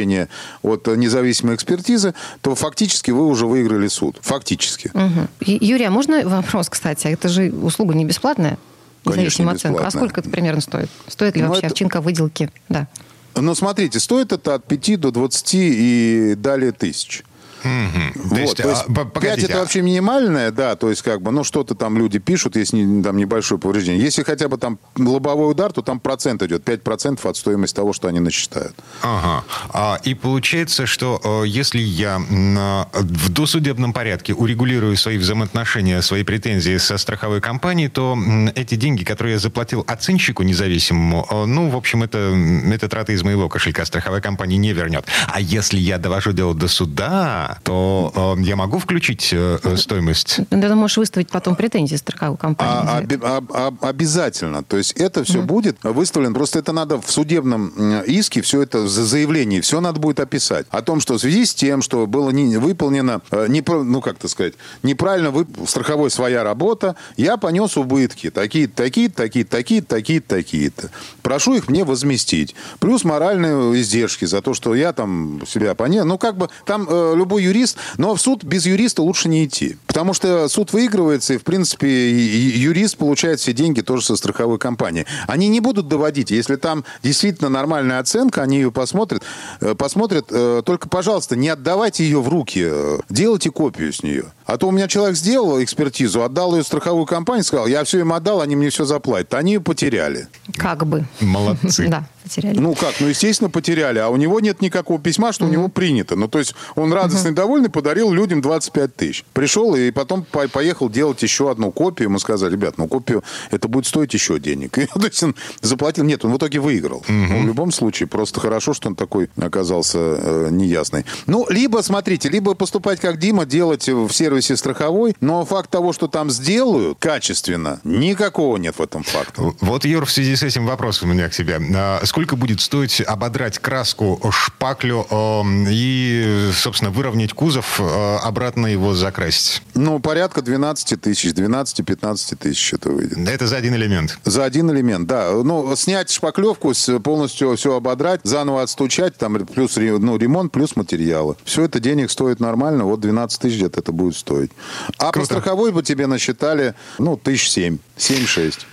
[0.61, 4.17] от независимой экспертизы, то фактически вы уже выиграли суд.
[4.21, 4.91] Фактически.
[4.93, 5.27] Угу.
[5.45, 7.07] Юрий, а можно вопрос, кстати?
[7.07, 8.57] Это же услуга не бесплатная?
[9.05, 9.85] Независимая оценка.
[9.85, 10.89] А сколько это примерно стоит?
[11.07, 11.73] Стоит ли ну, вообще это...
[11.73, 12.51] овчинка выделки?
[12.69, 12.87] Да.
[13.35, 17.23] Ну, смотрите, стоит это от 5 до 20 и далее тысяч.
[17.63, 18.23] Угу.
[18.23, 19.59] Вот, то есть, то есть а, 5 это а...
[19.61, 23.59] вообще минимальное, да, то есть как бы, ну что-то там люди пишут, если там небольшое
[23.59, 24.03] повреждение.
[24.03, 28.07] Если хотя бы там лобовой удар, то там процент идет, 5% от стоимости того, что
[28.07, 28.75] они насчитают.
[29.01, 29.43] Ага.
[29.69, 36.77] А, и получается, что э, если я в досудебном порядке урегулирую свои взаимоотношения, свои претензии
[36.77, 38.17] со страховой компанией, то
[38.55, 42.35] эти деньги, которые я заплатил оценщику независимому, э, ну, в общем, это,
[42.71, 45.05] это траты из моего кошелька страховая компания не вернет.
[45.27, 50.39] А если я довожу дело до суда, то э, я могу включить э, э стоимость?
[50.49, 52.87] Ты можешь выставить потом претензии страховой компании.
[52.87, 54.63] А, оби- а, а, обязательно.
[54.63, 55.45] То есть это все mm.
[55.45, 56.33] будет выставлено.
[56.33, 60.65] Просто это надо в судебном иске, все это за заявление, все надо будет описать.
[60.69, 64.27] О том, что в связи с тем, что было не, выполнено, э, не, ну как-то
[64.27, 68.29] сказать, неправильно вы, страховой своя работа, я понес убытки.
[68.29, 70.89] Такие-то, такие-то, такие-то, такие-то, такие-то, такие-то.
[71.21, 72.55] Прошу их мне возместить.
[72.79, 76.05] Плюс моральные издержки за то, что я там себя понес.
[76.05, 79.77] Ну как бы там э, любой юрист, но в суд без юриста лучше не идти.
[79.87, 85.05] Потому что суд выигрывается, и, в принципе, юрист получает все деньги тоже со страховой компании.
[85.27, 86.31] Они не будут доводить.
[86.31, 89.23] Если там действительно нормальная оценка, они ее посмотрят.
[89.59, 90.27] Э, посмотрят.
[90.29, 92.61] Э, только, пожалуйста, не отдавайте ее в руки.
[92.63, 94.31] Э, делайте копию с нее.
[94.51, 97.99] А то у меня человек сделал экспертизу, отдал ее в страховую компанию, сказал, я все
[97.99, 99.33] им отдал, они мне все заплатят.
[99.33, 100.27] Они ее потеряли.
[100.57, 101.05] Как бы.
[101.21, 101.87] Молодцы.
[101.91, 102.59] Да потеряли.
[102.59, 102.95] Ну как?
[102.99, 103.99] Ну, естественно, потеряли.
[103.99, 106.15] А у него нет никакого письма, что у него принято.
[106.15, 109.25] Ну, то есть он радостный, довольный, подарил людям 25 тысяч.
[109.33, 112.09] Пришел и потом по- поехал делать еще одну копию.
[112.09, 114.77] Ему сказали, ребят, ну копию, это будет стоить еще денег.
[114.77, 116.03] И, то есть он заплатил.
[116.03, 117.03] Нет, он в итоге выиграл.
[117.07, 121.05] Ну, в любом случае, просто хорошо, что он такой оказался э, неясный.
[121.27, 124.09] Ну, либо, смотрите, либо поступать как Дима, делать в
[124.41, 129.53] сервисе страховой, но факт того, что там сделают качественно, никакого нет в этом факта.
[129.61, 131.59] Вот, Юр, в связи с этим вопросом у меня к тебе.
[131.75, 138.93] А сколько будет стоить ободрать краску шпаклю э, и, собственно, выровнять кузов, э, обратно его
[138.93, 139.61] закрасить?
[139.73, 143.17] Ну, порядка 12 тысяч, 12-15 тысяч это выйдет.
[143.27, 144.17] Это за один элемент?
[144.23, 145.31] За один элемент, да.
[145.31, 146.73] Ну, снять шпаклевку,
[147.03, 151.35] полностью все ободрать, заново отстучать, там плюс ну, ремонт, плюс материалы.
[151.43, 154.51] Все это денег стоит нормально, вот 12 тысяч где-то это будет стоить.
[154.97, 155.19] А Круто.
[155.19, 158.65] по страховой бы тебе насчитали, ну, тысяч семь, семь-шесть.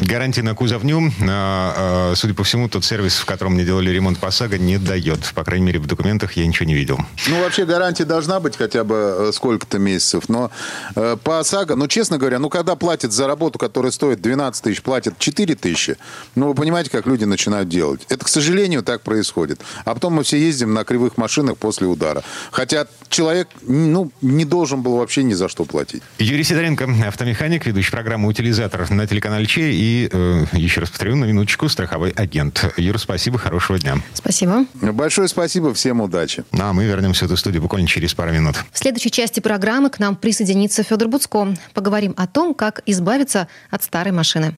[0.00, 4.18] Гарантии на кузовню, а, а, судя по всему, тот сервис, в котором мне делали ремонт
[4.18, 5.32] по САГО, не дает.
[5.34, 7.00] По крайней мере, в документах я ничего не видел.
[7.26, 10.28] Ну, вообще гарантия должна быть хотя бы э, сколько-то месяцев.
[10.28, 10.52] Но
[10.94, 14.82] э, по ОСАГО, ну, честно говоря, ну, когда платят за работу, которая стоит 12 тысяч,
[14.82, 15.96] платят 4 тысячи,
[16.36, 18.02] ну, вы понимаете, как люди начинают делать.
[18.08, 19.62] Это, к сожалению, так происходит.
[19.84, 22.22] А потом мы все ездим на кривых машинах после удара.
[22.52, 26.04] Хотя человек, ну, не должен был вообще ни за что платить.
[26.18, 31.24] Юрий Сидоренко, автомеханик, ведущий программы «Утилизатор» на телеканале Че и, э, еще раз повторю, на
[31.24, 32.72] минуточку, страховой агент.
[32.76, 33.96] Юр, спасибо, хорошего дня.
[34.14, 34.66] Спасибо.
[34.80, 36.44] Большое спасибо, всем удачи.
[36.52, 38.56] Ну, а мы вернемся в эту студию буквально через пару минут.
[38.72, 41.54] В следующей части программы к нам присоединится Федор Буцко.
[41.74, 44.54] Поговорим о том, как избавиться от старой машины.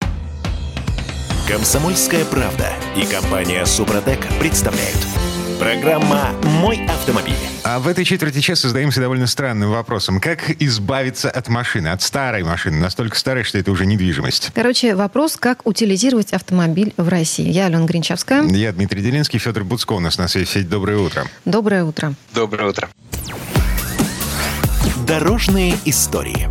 [1.49, 5.20] Комсомольская правда и компания Супротек представляют.
[5.61, 6.31] Программа
[6.63, 7.35] «Мой автомобиль».
[7.65, 10.19] А в этой четверти часа задаемся довольно странным вопросом.
[10.19, 14.53] Как избавиться от машины, от старой машины, настолько старой, что это уже недвижимость?
[14.55, 17.51] Короче, вопрос, как утилизировать автомобиль в России.
[17.51, 18.45] Я Алена Гринчевская.
[18.45, 20.63] Я Дмитрий Делинский, Федор Буцко у нас на связи.
[20.63, 21.27] Доброе утро.
[21.45, 22.15] Доброе утро.
[22.33, 22.89] Доброе утро.
[25.07, 26.49] Дорожные истории.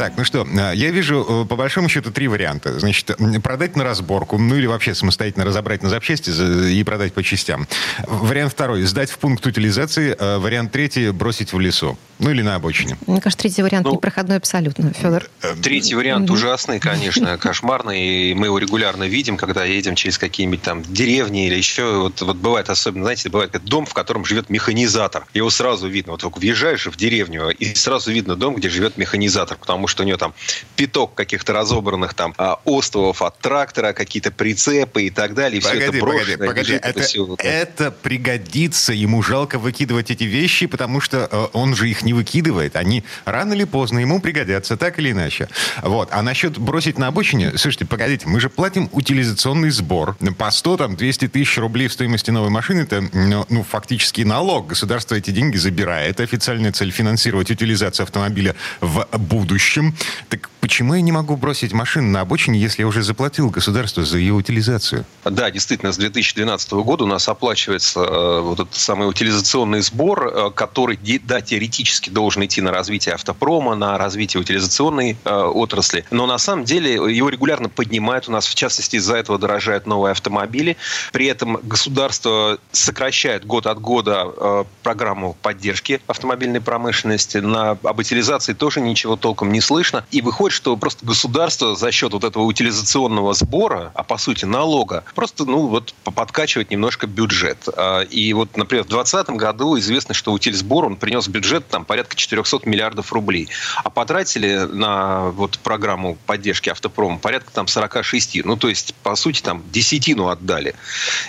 [0.00, 2.80] Так, ну что, э, я вижу э, по большому счету три варианта.
[2.80, 6.30] Значит, продать на разборку, ну или вообще самостоятельно разобрать на запчасти
[6.70, 7.68] и продать по частям.
[8.06, 10.16] Вариант второй, сдать в пункт утилизации.
[10.18, 11.98] Э, вариант третий, бросить в лесу.
[12.18, 12.96] Ну или на обочине.
[13.06, 15.28] Мне кажется, третий вариант ну, непроходной абсолютно, Федор.
[15.62, 16.34] Третий вариант mm-hmm.
[16.34, 18.30] ужасный, конечно, кошмарный.
[18.30, 21.98] И мы его регулярно видим, когда едем через какие-нибудь там деревни или еще.
[21.98, 25.26] Вот, вот бывает особенно, знаете, бывает дом, в котором живет механизатор.
[25.32, 26.12] Его сразу видно.
[26.12, 29.56] Вот только въезжаешь в деревню, и сразу видно дом, где живет механизатор.
[29.56, 30.34] Потому что у нее там
[30.76, 35.60] пяток каких-то разобранных там а, островов от трактора, какие-то прицепы и так далее.
[35.60, 36.72] И погоди, все это погоди, погоди.
[36.74, 38.92] Это, это, все, это пригодится.
[38.92, 42.76] Ему жалко выкидывать эти вещи, потому что э, он же их не выкидывает.
[42.76, 45.48] Они рано или поздно ему пригодятся, так или иначе.
[45.82, 46.08] Вот.
[46.12, 50.96] А насчет бросить на обочине, слушайте, погодите, мы же платим утилизационный сбор по 100, там,
[50.96, 52.82] 200 тысяч рублей в стоимости новой машины.
[52.82, 54.68] Это, ну, ну, фактически налог.
[54.68, 56.20] Государство эти деньги забирает.
[56.20, 59.79] Официальная цель финансировать утилизацию автомобиля в будущем.
[60.28, 64.18] Так почему я не могу бросить машину на обочине, если я уже заплатил государству за
[64.18, 65.04] ее утилизацию?
[65.24, 70.50] Да, действительно, с 2012 года у нас оплачивается э, вот этот самый утилизационный сбор, э,
[70.50, 76.04] который, да, теоретически должен идти на развитие автопрома, на развитие утилизационной э, отрасли.
[76.10, 78.28] Но на самом деле его регулярно поднимают.
[78.28, 80.76] У нас, в частности, из-за этого дорожают новые автомобили.
[81.12, 87.38] При этом государство сокращает год от года э, программу поддержки автомобильной промышленности.
[87.38, 90.04] На, об утилизации тоже ничего толком не слышно.
[90.10, 95.04] И выходит, что просто государство за счет вот этого утилизационного сбора, а по сути налога,
[95.14, 97.68] просто ну вот подкачивает немножко бюджет.
[97.76, 102.16] А, и вот, например, в 2020 году известно, что утильсбор, он принес бюджет там порядка
[102.16, 103.48] 400 миллиардов рублей.
[103.84, 108.44] А потратили на вот программу поддержки автопрома порядка там 46.
[108.44, 110.74] Ну, то есть, по сути, там десятину отдали.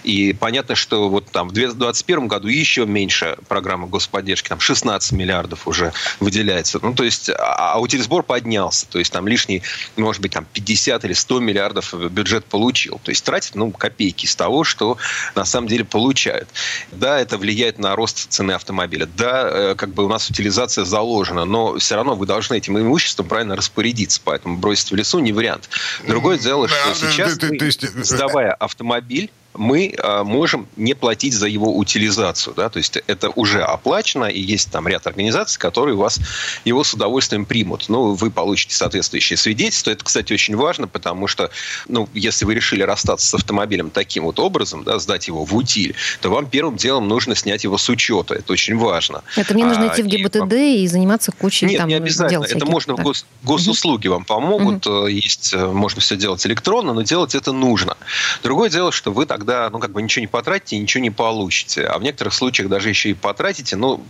[0.04, 5.67] И понятно, что вот там в 2021 году еще меньше программа господдержки, там 16 миллиардов
[5.67, 6.80] уже выделяется.
[6.82, 8.86] Ну, то есть, а, а утильсбор поднялся.
[8.88, 9.62] То есть, там лишний,
[9.98, 13.02] может быть, там 50 или 100 миллиардов бюджет получил.
[13.04, 14.98] То есть, тратит, ну, копейки из того, что
[15.36, 16.48] на самом деле получают.
[16.94, 19.06] Да, это влияет на рост цены автомобиля.
[19.17, 23.28] Да, э, как бы у нас утилизация заложена, но все равно вы должны этим имуществом
[23.28, 24.22] правильно распорядиться.
[24.24, 25.67] Поэтому бросить в лесу не вариант.
[26.08, 32.53] Другое дело, что сейчас, сдавая автомобиль, мы э, можем не платить за его утилизацию.
[32.55, 32.69] Да?
[32.69, 36.19] То есть это уже оплачено, и есть там ряд организаций, которые вас
[36.65, 37.85] его с удовольствием примут.
[37.89, 39.91] Ну, вы получите соответствующее свидетельство.
[39.91, 41.51] Это, кстати, очень важно, потому что,
[41.87, 45.95] ну, если вы решили расстаться с автомобилем таким вот образом, да, сдать его в утиль,
[46.21, 48.35] то вам первым делом нужно снять его с учета.
[48.35, 49.23] Это очень важно.
[49.35, 52.45] Это мне нужно а, идти в ГИБДД и, и заниматься кучей Нет, там, не обязательно.
[52.45, 54.15] Это можно в гос, госуслуги угу.
[54.15, 54.87] вам помогут.
[54.87, 55.07] Угу.
[55.07, 57.97] Есть, э, можно все делать электронно, но делать это нужно.
[58.43, 61.86] Другое дело, что вы так тогда, ну, как бы ничего не потратите, ничего не получите.
[61.86, 64.04] А в некоторых случаях даже еще и потратите, ну,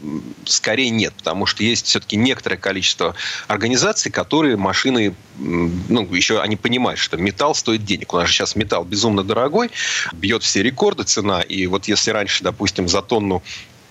[0.46, 3.16] скорее нет, потому что есть все-таки некоторое количество
[3.48, 8.14] организаций, которые машины, ну, еще они понимают, что металл стоит денег.
[8.14, 9.72] У нас же сейчас металл безумно дорогой,
[10.12, 13.42] бьет все рекорды цена, и вот если раньше, допустим, за тонну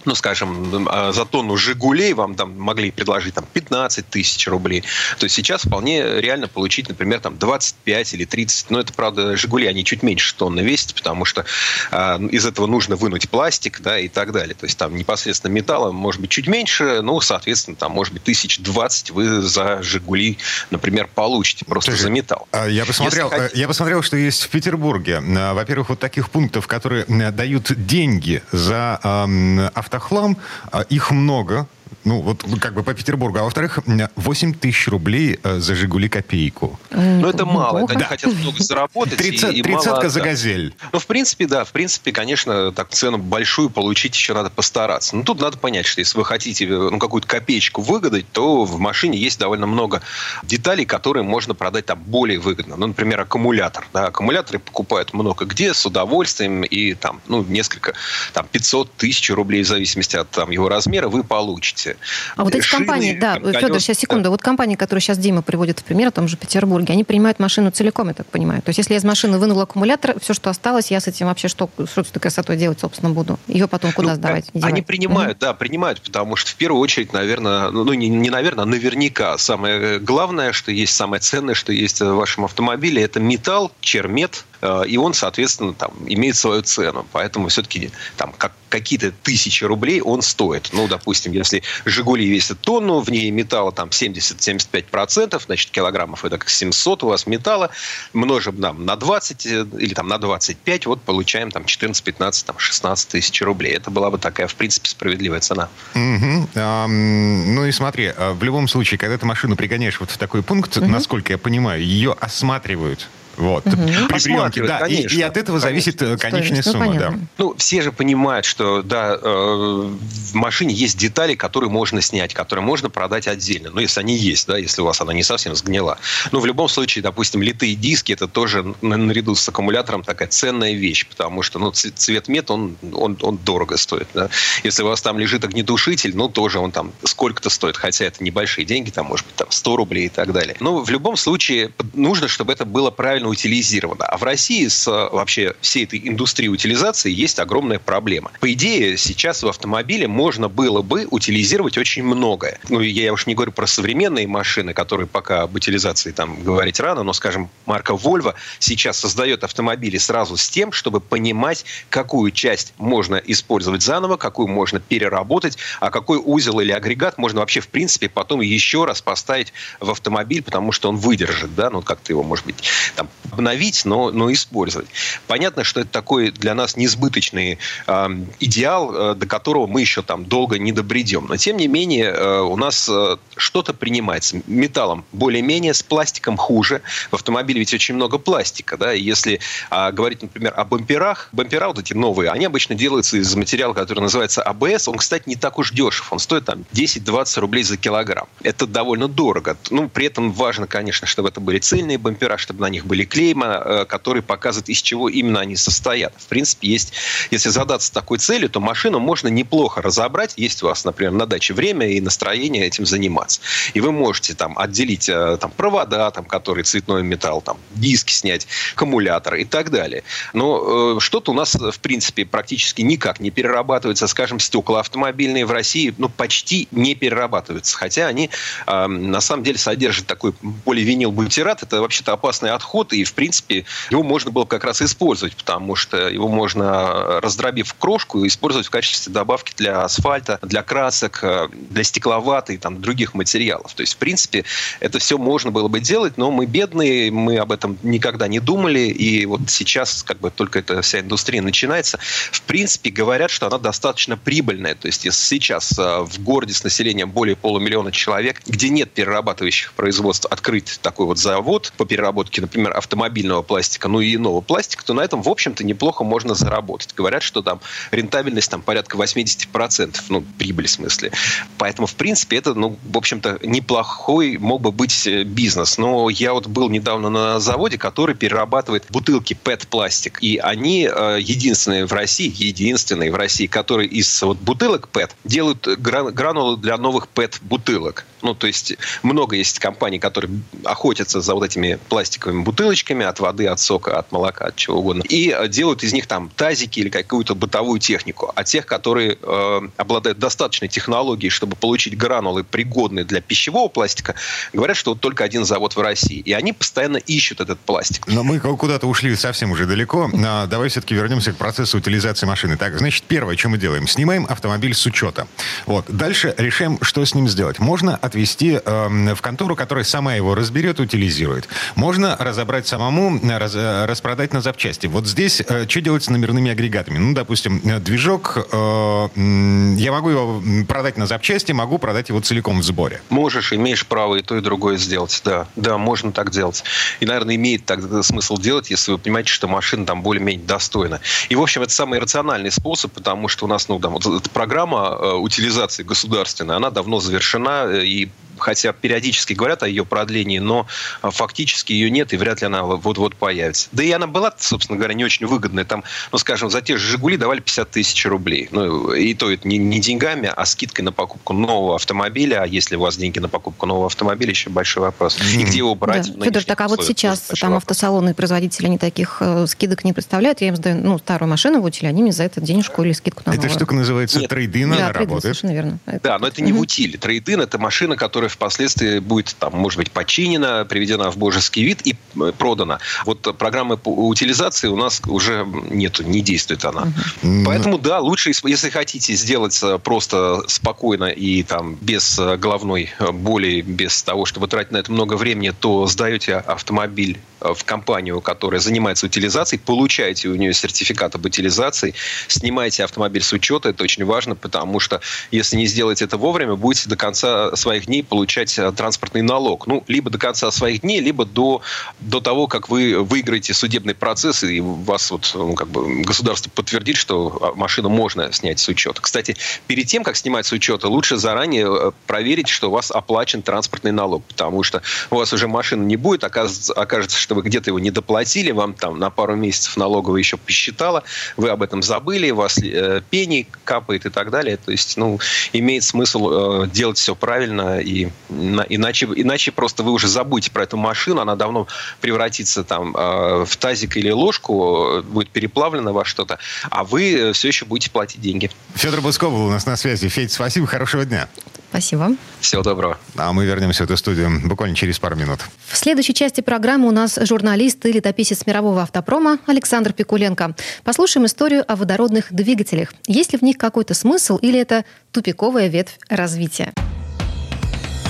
[0.05, 4.85] ну, скажем, а, за тонну «Жигулей» вам там могли предложить там, 15 тысяч рублей,
[5.19, 8.71] то сейчас вполне реально получить, например, там 25 или 30.
[8.71, 11.45] Но это, правда, «Жигули», они чуть меньше тонны весят, потому что
[11.91, 14.55] э, из этого нужно вынуть пластик да, и так далее.
[14.55, 18.59] То есть там непосредственно металла может быть чуть меньше, ну, соответственно, там может быть тысяч
[18.59, 20.39] двадцать вы за «Жигули»,
[20.71, 22.49] например, получите просто Слушай, за металл.
[22.53, 23.59] А, я посмотрел, Если...
[23.59, 25.21] я посмотрел, что есть в Петербурге.
[25.21, 30.37] Во-первых, вот таких пунктов, которые дают деньги за э, автохлам,
[30.71, 31.67] а, их много,
[32.05, 33.39] ну, вот как бы по Петербургу.
[33.39, 33.79] А во-вторых,
[34.17, 36.79] 8 тысяч рублей э, за «Жигули» копейку.
[36.91, 37.85] Ну, это мало.
[37.85, 39.19] Это они хотят много заработать.
[39.19, 40.75] Тридцатка за «Газель».
[40.93, 41.65] Ну, в принципе, да.
[41.65, 45.17] В принципе, конечно, так цену большую получить еще надо постараться.
[45.17, 49.19] Но тут надо понять, что если вы хотите ну, какую-то копеечку выгадать, то в машине
[49.19, 50.03] есть довольно много
[50.43, 52.77] деталей, которые можно продать там более выгодно.
[52.77, 53.87] Ну, например, аккумулятор.
[53.93, 57.95] Да, аккумуляторы покупают много где, с удовольствием, и там, ну, несколько,
[58.33, 61.97] там, 500 тысяч рублей, в зависимости от там, его размера, вы получите работе.
[62.37, 64.31] А вот эти Шины, компании, да, колес, Федор, сейчас секунду, да.
[64.31, 67.71] вот компании, которые сейчас Дима приводит в пример, в том же Петербурге, они принимают машину
[67.71, 68.63] целиком, я так понимаю.
[68.63, 71.49] То есть если я из машины вынула аккумулятор, все, что осталось, я с этим вообще
[71.49, 73.39] что, что с этой красотой делать, собственно, буду?
[73.47, 74.47] Ее потом куда ну, сдавать?
[74.63, 75.41] Они принимают, угу.
[75.41, 79.39] да, принимают, потому что в первую очередь, наверное, ну, ну не, не наверное, а наверняка
[79.39, 84.45] самое главное, что есть, самое ценное, что есть в вашем автомобиле, это металл, чермет,
[84.87, 87.07] и он, соответственно, там, имеет свою цену.
[87.13, 90.71] Поэтому все-таки там, как, какие-то тысячи рублей он стоит.
[90.73, 96.49] Ну, допустим, если «Жигули» весит тонну, в ней металла там 70-75%, значит, килограммов это как
[96.49, 97.71] 700 у вас металла,
[98.13, 102.59] множим там, на 20 э, или там на 25, вот получаем там 14, 15, там
[102.59, 103.75] 16 тысяч рублей.
[103.75, 105.69] Это была бы такая, в принципе, справедливая цена.
[105.95, 106.49] Угу.
[106.55, 110.43] А, ну и смотри, а в любом случае, когда ты машину пригоняешь вот в такой
[110.43, 110.87] пункт, угу.
[110.87, 113.09] насколько я понимаю, ее осматривают
[113.41, 113.67] Вот.
[113.67, 113.77] Угу.
[114.09, 114.87] При приемке, да.
[114.87, 116.19] И, и от этого зависит конечно.
[116.19, 117.27] конечная Стоимость, сумма, ну, да.
[117.39, 122.65] Ну, все же понимают, что, да, э, в машине есть детали, которые можно снять, которые
[122.65, 123.71] можно продать отдельно.
[123.73, 125.99] Ну, если они есть, да, если у вас она не совсем сгнила.
[126.33, 131.07] Но в любом случае, допустим, литые диски, это тоже наряду с аккумулятором такая ценная вещь,
[131.09, 134.29] потому что, ну, цвет мед, он, он, он дорого стоит, да.
[134.65, 138.67] Если у вас там лежит огнетушитель, ну, тоже он там сколько-то стоит, хотя это небольшие
[138.67, 140.57] деньги, там, может быть, там 100 рублей и так далее.
[140.61, 144.05] Но в любом случае нужно, чтобы это было правильно утилизировано.
[144.05, 148.33] А в России с вообще всей этой индустрией утилизации есть огромная проблема.
[148.41, 152.59] По идее, сейчас в автомобиле можно было бы утилизировать очень многое.
[152.69, 157.03] Ну, я уж не говорю про современные машины, которые пока об утилизации там говорить рано,
[157.03, 163.17] но, скажем, марка Volvo сейчас создает автомобили сразу с тем, чтобы понимать, какую часть можно
[163.17, 168.41] использовать заново, какую можно переработать, а какой узел или агрегат можно вообще, в принципе, потом
[168.41, 172.57] еще раз поставить в автомобиль, потому что он выдержит, да, ну, как-то его, может быть,
[172.97, 174.89] там, обновить, но, но использовать.
[175.27, 178.09] Понятно, что это такой для нас несбыточный э,
[178.41, 181.27] идеал, э, до которого мы еще там долго не добредем.
[181.29, 184.41] Но, тем не менее, э, у нас э, что-то принимается.
[184.47, 186.83] Металлом более-менее, с пластиком хуже.
[187.11, 191.79] В автомобиле ведь очень много пластика, да, если э, говорить, например, о бамперах, бампера вот
[191.79, 194.89] эти новые, они обычно делаются из материала, который называется АБС.
[194.89, 196.13] Он, кстати, не так уж дешев.
[196.13, 198.29] Он стоит там 10-20 рублей за килограмм.
[198.43, 199.57] Это довольно дорого.
[199.71, 203.63] Ну, при этом важно, конечно, чтобы это были цельные бампера, чтобы на них были клейма,
[203.65, 206.15] э, которые показывают, из чего именно они состоят.
[206.19, 206.93] В принципе, есть,
[207.31, 210.35] если задаться такой целью, то машину можно неплохо разобрать.
[210.37, 213.41] Есть у вас, например, на даче время и настроение этим заниматься.
[213.75, 218.47] И вы можете там отделить э, там, провода, там, которые цветной металл, там, диски снять,
[218.75, 220.03] аккумуляторы и так далее.
[220.33, 224.07] Но э, что-то у нас, в принципе, практически никак не перерабатывается.
[224.07, 227.77] Скажем, стекла автомобильные в России ну, почти не перерабатываются.
[227.77, 228.31] Хотя они
[228.67, 230.33] э, на самом деле содержат такой
[230.65, 231.63] поливинилбутират.
[231.63, 232.90] Это вообще-то опасный отход.
[232.97, 237.75] И, в принципе, его можно было как раз использовать, потому что его можно, раздробив в
[237.75, 243.15] крошку, использовать в качестве добавки для асфальта, для красок, э, для стекловаты и там, других
[243.15, 243.75] материалов.
[243.75, 244.45] То есть, в принципе,
[244.81, 248.81] это все можно было бы делать, но мы бедные, мы об этом никогда не думали,
[248.81, 251.99] и вот сейчас как бы только эта вся индустрия начинается.
[252.33, 254.75] В принципе, говорят, что она достаточно прибыльная.
[254.75, 259.73] То есть, если сейчас э, в городе с населением более полумиллиона человек, где нет перерабатывающих
[259.73, 264.93] производств, открыть такой вот завод по переработке, например, автомобильного пластика, ну и иного пластика, то
[264.93, 266.95] на этом, в общем-то, неплохо можно заработать.
[266.95, 271.13] Говорят, что там рентабельность там порядка 80%, ну, прибыль в смысле.
[271.59, 275.79] Поэтому, в принципе, это, ну, в общем-то, неплохой мог бы быть э, бизнес.
[275.79, 280.19] Но я вот был недавно на заводе, который перерабатывает бутылки PET-пластик.
[280.23, 285.67] И они э, единственные в России, единственные в России, которые из вот бутылок PET делают
[285.79, 288.07] гранулы для новых PET-бутылок.
[288.23, 293.47] Ну, то есть много есть компаний, которые охотятся за вот этими пластиковыми бутылочками от воды,
[293.47, 295.03] от сока, от молока, от чего угодно.
[295.09, 298.31] И э, делают из них там тазики или какую-то бытовую технику.
[298.35, 304.15] А тех, которые э, обладают достаточной технологией, чтобы получить гранулы, пригодные для пищевого пластика,
[304.53, 306.19] говорят, что вот только один завод в России.
[306.19, 308.07] И они постоянно ищут этот пластик.
[308.07, 310.09] Но мы куда-то ушли совсем уже далеко.
[310.25, 312.57] А, давай все-таки вернемся к процессу утилизации машины.
[312.57, 313.89] Так, значит, первое, что мы делаем?
[313.89, 315.27] Снимаем автомобиль с учета.
[315.67, 315.87] Вот.
[315.89, 317.59] Дальше решаем, что с ним сделать.
[317.59, 321.49] Можно отвезти э, в контору, которая сама его разберет, утилизирует.
[321.75, 324.87] Можно разобрать самому, раз, э, распродать на запчасти.
[324.87, 326.99] Вот здесь э, что делать с номерными агрегатами?
[326.99, 332.61] Ну, допустим, э, движок, э, я могу его продать на запчасти, могу продать его целиком
[332.61, 333.01] в сборе.
[333.11, 335.47] Можешь, имеешь право и то, и другое сделать, да.
[335.57, 336.65] Да, можно так делать.
[337.01, 341.01] И, наверное, имеет так смысл делать, если вы понимаете, что машина там более-менее достойна.
[341.29, 344.31] И, в общем, это самый рациональный способ, потому что у нас, ну, там, вот эта
[344.31, 350.39] программа э, утилизации государственной, она давно завершена, э, и хотя периодически говорят о ее продлении,
[350.39, 350.67] но
[351.03, 353.69] а, фактически ее нет, и вряд ли она вот-вот появится.
[353.73, 355.65] Да и она была, собственно говоря, не очень выгодная.
[355.65, 358.49] Там, ну, скажем, за те же «Жигули» давали 50 тысяч рублей.
[358.51, 362.43] Ну, и то это не, не деньгами, а скидкой на покупку нового автомобиля.
[362.43, 365.19] А если у вас деньги на покупку нового автомобиля, еще большой вопрос.
[365.35, 366.13] И где его брать?
[366.17, 366.25] Да.
[366.25, 367.63] Федор, так а вот сейчас там вопрос.
[367.63, 370.41] автосалоны и производители не таких э, скидок не представляют.
[370.41, 373.23] Я им сдаю ну, старую машину в утиль, они мне за это денежку или скидку
[373.27, 375.23] на Эта штука называется трейдин, она работает.
[375.23, 375.79] совершенно верно.
[376.03, 376.99] Да, но это не в утиле.
[376.99, 381.97] Трейдин– это машина, которая впоследствии будет, там, может быть, починена, приведена в божеский вид и
[382.21, 382.79] э, продана.
[383.05, 386.93] Вот программы по утилизации у нас уже нету, не действует она.
[387.23, 387.45] Угу.
[387.45, 393.61] Поэтому, да, лучше, если хотите сделать э, просто спокойно и там без э, головной боли,
[393.61, 399.07] без того, чтобы тратить на это много времени, то сдаете автомобиль в компанию, которая занимается
[399.07, 401.95] утилизацией, получаете у нее сертификат об утилизации,
[402.29, 406.89] снимаете автомобиль с учета, это очень важно, потому что если не сделаете это вовремя, будете
[406.89, 409.67] до конца своих дней получать э, транспортный налог.
[409.67, 411.63] Ну, либо до конца своих дней, либо до,
[412.01, 416.97] до того, как вы выиграете судебный процесс, и вас вот, ну, как бы государство подтвердит,
[416.97, 419.01] что а, машину можно снять с учета.
[419.01, 419.37] Кстати,
[419.69, 423.93] перед тем, как снимать с учета, лучше заранее э, проверить, что у вас оплачен транспортный
[423.93, 427.79] налог, потому что у вас уже машины не будет, окажется, окажется что вы где-то его
[427.79, 431.05] не доплатили, вам там на пару месяцев налоговая еще посчитала,
[431.37, 434.57] вы об этом забыли, у вас э, пени капает и так далее.
[434.57, 435.21] То есть, ну,
[435.53, 440.65] имеет смысл э, делать все правильно, и на, иначе, иначе просто вы уже забудете про
[440.65, 441.67] эту машину, она давно
[442.01, 446.39] превратится там э, в тазик или ложку, будет переплавлена во что-то,
[446.71, 448.51] а вы все еще будете платить деньги.
[448.75, 450.09] Федор Бусков был у нас на связи.
[450.09, 451.29] Федь, спасибо, хорошего дня.
[451.71, 452.17] Спасибо.
[452.41, 452.99] Всего доброго.
[453.17, 455.39] А мы вернемся в эту студию буквально через пару минут.
[455.69, 460.57] В следующей части программы у нас журналист и летописец мирового автопрома Александр Пикуленко.
[460.83, 462.93] Послушаем историю о водородных двигателях.
[463.07, 466.73] Есть ли в них какой-то смысл или это тупиковая ветвь развития?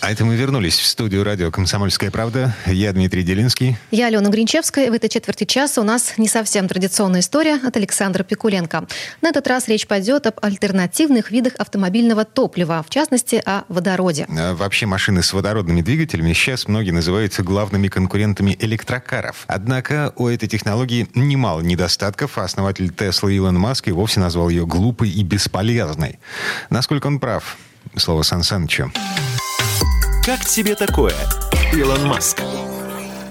[0.00, 2.56] А это мы вернулись в студию радио «Комсомольская правда».
[2.64, 3.76] Я Дмитрий Делинский.
[3.90, 4.90] Я Алена Гринчевская.
[4.90, 8.86] В этой четверти часа у нас не совсем традиционная история от Александра Пикуленко.
[9.20, 14.26] На этот раз речь пойдет об альтернативных видах автомобильного топлива, в частности, о водороде.
[14.30, 19.44] А вообще машины с водородными двигателями сейчас многие называются главными конкурентами электрокаров.
[19.48, 24.64] Однако у этой технологии немало недостатков, а основатель Тесла Илон Маск и вовсе назвал ее
[24.66, 26.20] глупой и бесполезной.
[26.70, 27.58] Насколько он прав?
[27.96, 28.90] Слово Сан Санычу.
[30.24, 31.14] Как тебе такое,
[31.72, 32.42] Илон Маск?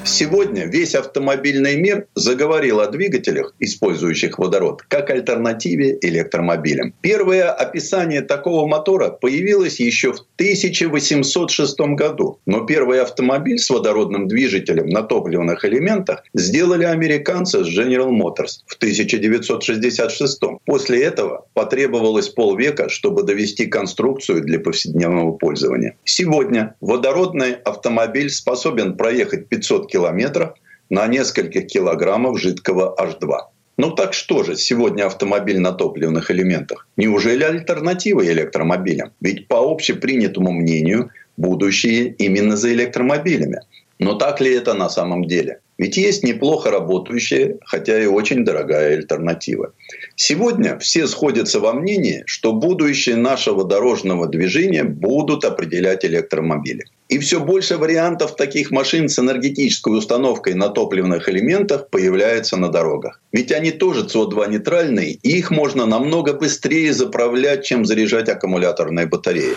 [0.06, 6.94] Сегодня весь автомобильный мир заговорил о двигателях, использующих водород, как альтернативе электромобилям.
[7.02, 12.40] Первое описание такого мотора появилось еще в 1806 году.
[12.46, 18.76] Но первый автомобиль с водородным движителем на топливных элементах сделали американцы с General Motors в
[18.76, 20.42] 1966.
[20.66, 25.98] После этого потребовалось полвека, чтобы довести конструкцию для повседневного пользования.
[26.06, 30.54] Сегодня водородный автомобиль способен проехать 500 километров
[30.90, 33.38] на нескольких килограммов жидкого H2.
[33.78, 36.88] Ну так что же сегодня автомобиль на топливных элементах?
[36.98, 39.14] Неужели альтернатива электромобилям?
[39.22, 43.62] Ведь по общепринятому мнению будущее именно за электромобилями.
[44.00, 45.60] Но так ли это на самом деле?
[45.78, 49.72] Ведь есть неплохо работающая, хотя и очень дорогая альтернатива.
[50.16, 56.84] Сегодня все сходятся во мнении, что будущее нашего дорожного движения будут определять электромобили.
[57.10, 63.20] И все больше вариантов таких машин с энергетической установкой на топливных элементах появляется на дорогах.
[63.32, 69.56] Ведь они тоже СО2 нейтральные, и их можно намного быстрее заправлять, чем заряжать аккумуляторные батареи.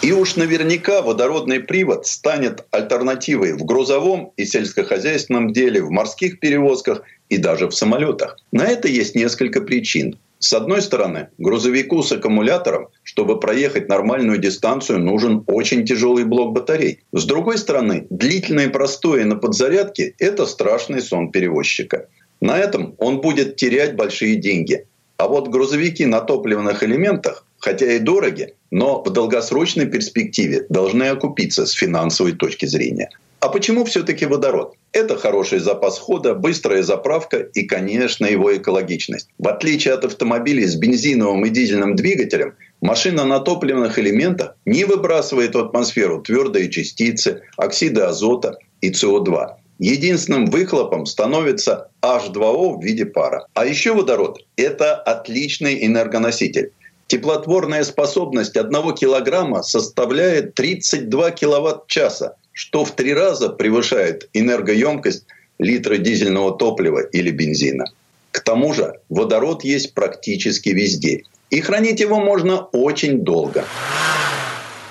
[0.00, 7.02] И уж наверняка водородный привод станет альтернативой в грузовом и сельскохозяйственном деле, в морских перевозках
[7.28, 8.38] и даже в самолетах.
[8.50, 10.18] На это есть несколько причин.
[10.42, 17.00] С одной стороны, грузовику с аккумулятором, чтобы проехать нормальную дистанцию, нужен очень тяжелый блок батарей.
[17.12, 22.08] С другой стороны, длительное простое на подзарядке– это страшный сон перевозчика.
[22.40, 24.86] На этом он будет терять большие деньги.
[25.18, 31.66] А вот грузовики на топливных элементах, хотя и дороги, но в долгосрочной перспективе должны окупиться
[31.66, 33.10] с финансовой точки зрения.
[33.40, 34.74] А почему все-таки водород?
[34.92, 39.28] Это хороший запас хода, быстрая заправка и, конечно, его экологичность.
[39.38, 45.54] В отличие от автомобилей с бензиновым и дизельным двигателем, машина на топливных элементах не выбрасывает
[45.54, 49.54] в атмосферу твердые частицы, оксиды азота и СО2.
[49.78, 53.46] Единственным выхлопом становится H2O в виде пара.
[53.54, 56.72] А еще водород– это отличный энергоноситель.
[57.10, 65.24] Теплотворная способность одного килограмма составляет 32 киловатт-часа, что в три раза превышает энергоемкость
[65.58, 67.86] литра дизельного топлива или бензина.
[68.30, 71.24] К тому же водород есть практически везде.
[71.50, 73.64] И хранить его можно очень долго.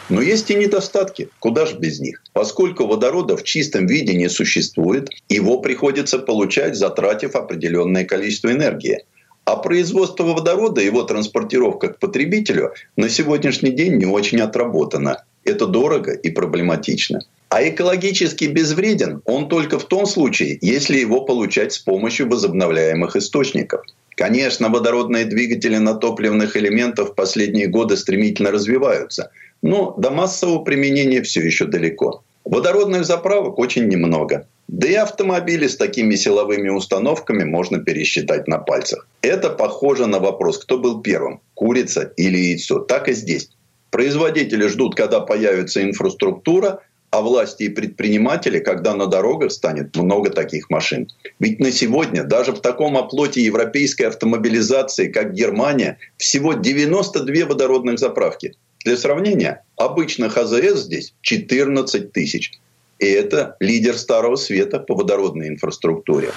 [0.10, 1.30] Но есть и недостатки.
[1.40, 2.22] Куда же без них?
[2.34, 9.06] Поскольку водорода в чистом виде не существует, его приходится получать, затратив определенное количество энергии.
[9.50, 15.24] А производство водорода, его транспортировка к потребителю на сегодняшний день не очень отработано.
[15.44, 17.22] Это дорого и проблематично.
[17.50, 23.82] А экологически безвреден он только в том случае, если его получать с помощью возобновляемых источников.
[24.16, 29.32] Конечно, водородные двигатели на топливных элементах в последние годы стремительно развиваются,
[29.64, 32.22] но до массового применения все еще далеко.
[32.46, 34.46] Водородных заправок очень немного.
[34.72, 39.08] Да и автомобили с такими силовыми установками можно пересчитать на пальцах.
[39.24, 42.78] Это похоже на вопрос, кто был первым, курица или яйцо.
[42.78, 43.50] Так и здесь.
[43.90, 50.70] Производители ждут, когда появится инфраструктура, а власти и предприниматели, когда на дорогах станет много таких
[50.70, 51.10] машин.
[51.40, 58.54] Ведь на сегодня даже в таком оплоте европейской автомобилизации, как Германия, всего 92 водородных заправки.
[58.86, 62.60] Для сравнения, обычных АЗС здесь 14 тысяч.
[63.00, 66.32] И это лидер Старого Света по водородной инфраструктуре.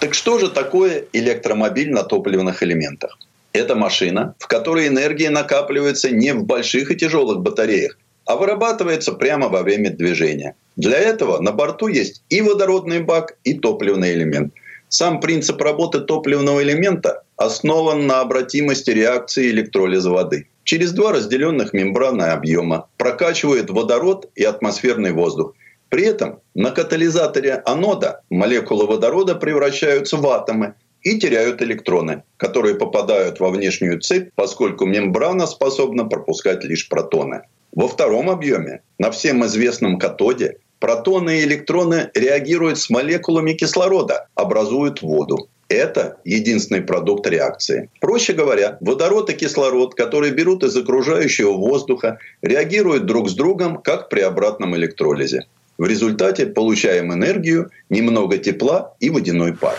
[0.00, 3.18] Так что же такое электромобиль на топливных элементах?
[3.52, 9.48] Это машина, в которой энергия накапливается не в больших и тяжелых батареях, а вырабатывается прямо
[9.48, 10.56] во время движения.
[10.76, 14.52] Для этого на борту есть и водородный бак, и топливный элемент.
[14.88, 20.48] Сам принцип работы топливного элемента основан на обратимости реакции электролиза воды.
[20.64, 25.54] Через два разделенных мембраны объема прокачивает водород и атмосферный воздух.
[25.88, 33.40] При этом на катализаторе анода молекулы водорода превращаются в атомы и теряют электроны, которые попадают
[33.40, 37.42] во внешнюю цепь, поскольку мембрана способна пропускать лишь протоны.
[37.72, 45.02] Во втором объеме, на всем известном катоде, протоны и электроны реагируют с молекулами кислорода, образуют
[45.02, 45.48] воду.
[45.72, 47.88] Это единственный продукт реакции.
[48.00, 54.08] Проще говоря, водород и кислород, которые берут из окружающего воздуха, реагируют друг с другом, как
[54.08, 55.46] при обратном электролизе.
[55.78, 59.76] В результате получаем энергию, немного тепла и водяной пар.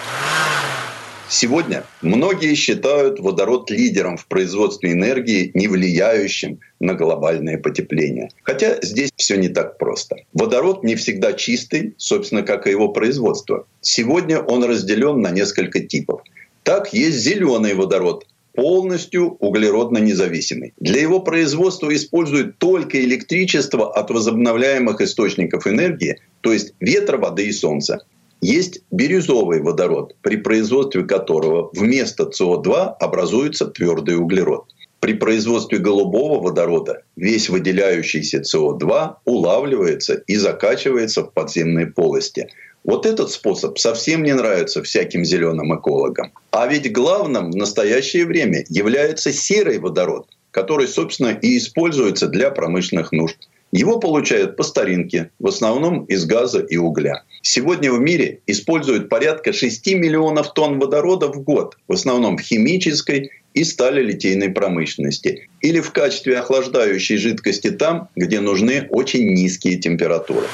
[1.29, 8.29] Сегодня многие считают водород лидером в производстве энергии, не влияющим на глобальное потепление.
[8.43, 10.17] Хотя здесь все не так просто.
[10.33, 13.65] Водород не всегда чистый, собственно, как и его производство.
[13.81, 16.21] Сегодня он разделен на несколько типов.
[16.63, 20.73] Так есть зеленый водород, полностью углеродно независимый.
[20.79, 27.51] Для его производства используют только электричество от возобновляемых источников энергии, то есть ветра, воды и
[27.51, 28.05] солнца.
[28.43, 34.65] Есть бирюзовый водород, при производстве которого вместо СО2 образуется твердый углерод.
[34.99, 42.49] При производстве голубого водорода весь выделяющийся СО2 улавливается и закачивается в подземные полости.
[42.83, 46.33] Вот этот способ совсем не нравится всяким зеленым экологам.
[46.51, 53.13] А ведь главным в настоящее время является серый водород, который, собственно, и используется для промышленных
[53.13, 53.37] нужд.
[53.71, 57.23] Его получают по старинке, в основном из газа и угля.
[57.45, 63.31] Сегодня в мире используют порядка 6 миллионов тонн водорода в год, в основном в химической
[63.53, 70.47] и сталелитейной промышленности, или в качестве охлаждающей жидкости там, где нужны очень низкие температуры.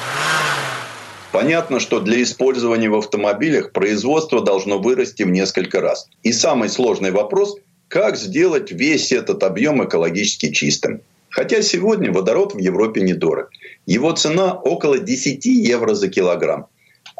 [1.30, 6.08] Понятно, что для использования в автомобилях производство должно вырасти в несколько раз.
[6.24, 7.56] И самый сложный вопрос–
[7.88, 11.02] как сделать весь этот объем экологически чистым.
[11.28, 13.50] Хотя сегодня водород в Европе недорог.
[13.86, 16.66] Его цена около 10 евро за килограмм.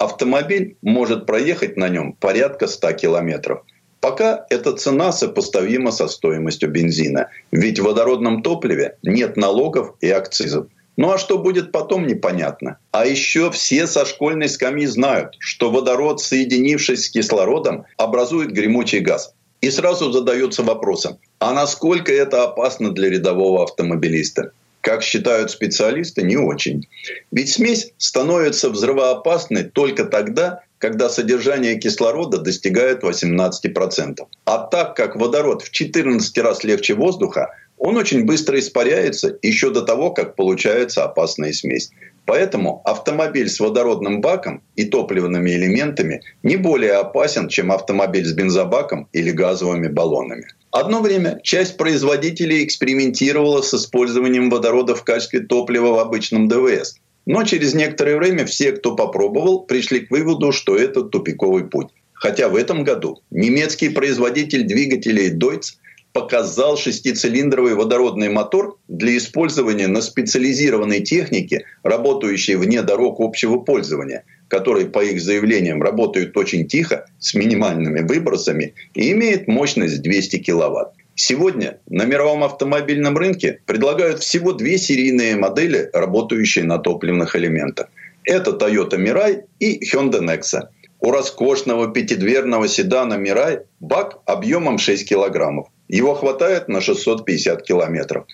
[0.00, 3.64] Автомобиль может проехать на нем порядка 100 километров.
[4.00, 7.28] Пока эта цена сопоставима со стоимостью бензина.
[7.52, 10.68] Ведь в водородном топливе нет налогов и акцизов.
[10.96, 12.78] Ну а что будет потом, непонятно.
[12.92, 19.34] А еще все со школьной скамьи знают, что водород, соединившись с кислородом, образует гремучий газ.
[19.60, 24.52] И сразу задается вопросом, а насколько это опасно для рядового автомобилиста?
[24.80, 26.88] Как считают специалисты, не очень.
[27.30, 34.26] Ведь смесь становится взрывоопасной только тогда, когда содержание кислорода достигает 18%.
[34.46, 39.82] А так как водород в 14 раз легче воздуха, он очень быстро испаряется еще до
[39.82, 41.90] того, как получается опасная смесь.
[42.26, 49.08] Поэтому автомобиль с водородным баком и топливными элементами не более опасен, чем автомобиль с бензобаком
[49.12, 50.46] или газовыми баллонами.
[50.70, 56.96] Одно время часть производителей экспериментировала с использованием водорода в качестве топлива в обычном ДВС.
[57.26, 61.88] Но через некоторое время все, кто попробовал, пришли к выводу, что это тупиковый путь.
[62.12, 65.74] Хотя в этом году немецкий производитель двигателей Deutz
[66.20, 74.86] показал шестицилиндровый водородный мотор для использования на специализированной технике, работающей вне дорог общего пользования, которые,
[74.86, 80.92] по их заявлениям, работают очень тихо, с минимальными выбросами и имеет мощность 200 киловатт.
[81.14, 87.86] Сегодня на мировом автомобильном рынке предлагают всего две серийные модели, работающие на топливных элементах.
[88.24, 90.68] Это Toyota Mirai и Hyundai Nexa.
[91.00, 95.68] У роскошного пятидверного седана Mirai бак объемом 6 килограммов.
[95.90, 98.24] Его хватает на 650 километров.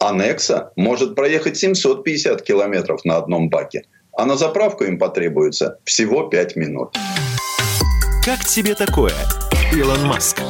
[0.00, 3.84] А Nexa может проехать 750 километров на одном баке.
[4.16, 6.96] А на заправку им потребуется всего 5 минут.
[8.24, 9.12] Как тебе такое,
[9.72, 10.40] Илон Маск?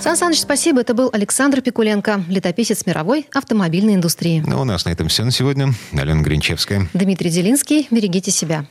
[0.00, 0.80] Сан Саныч, спасибо.
[0.80, 4.42] Это был Александр Пикуленко, летописец мировой автомобильной индустрии.
[4.46, 5.68] Ну, у нас на этом все на сегодня.
[5.92, 6.88] Алена Гринчевская.
[6.94, 7.88] Дмитрий Делинский.
[7.90, 8.66] Берегите себя.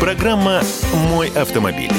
[0.00, 0.62] Программа
[1.10, 1.92] «Мой автомобиль».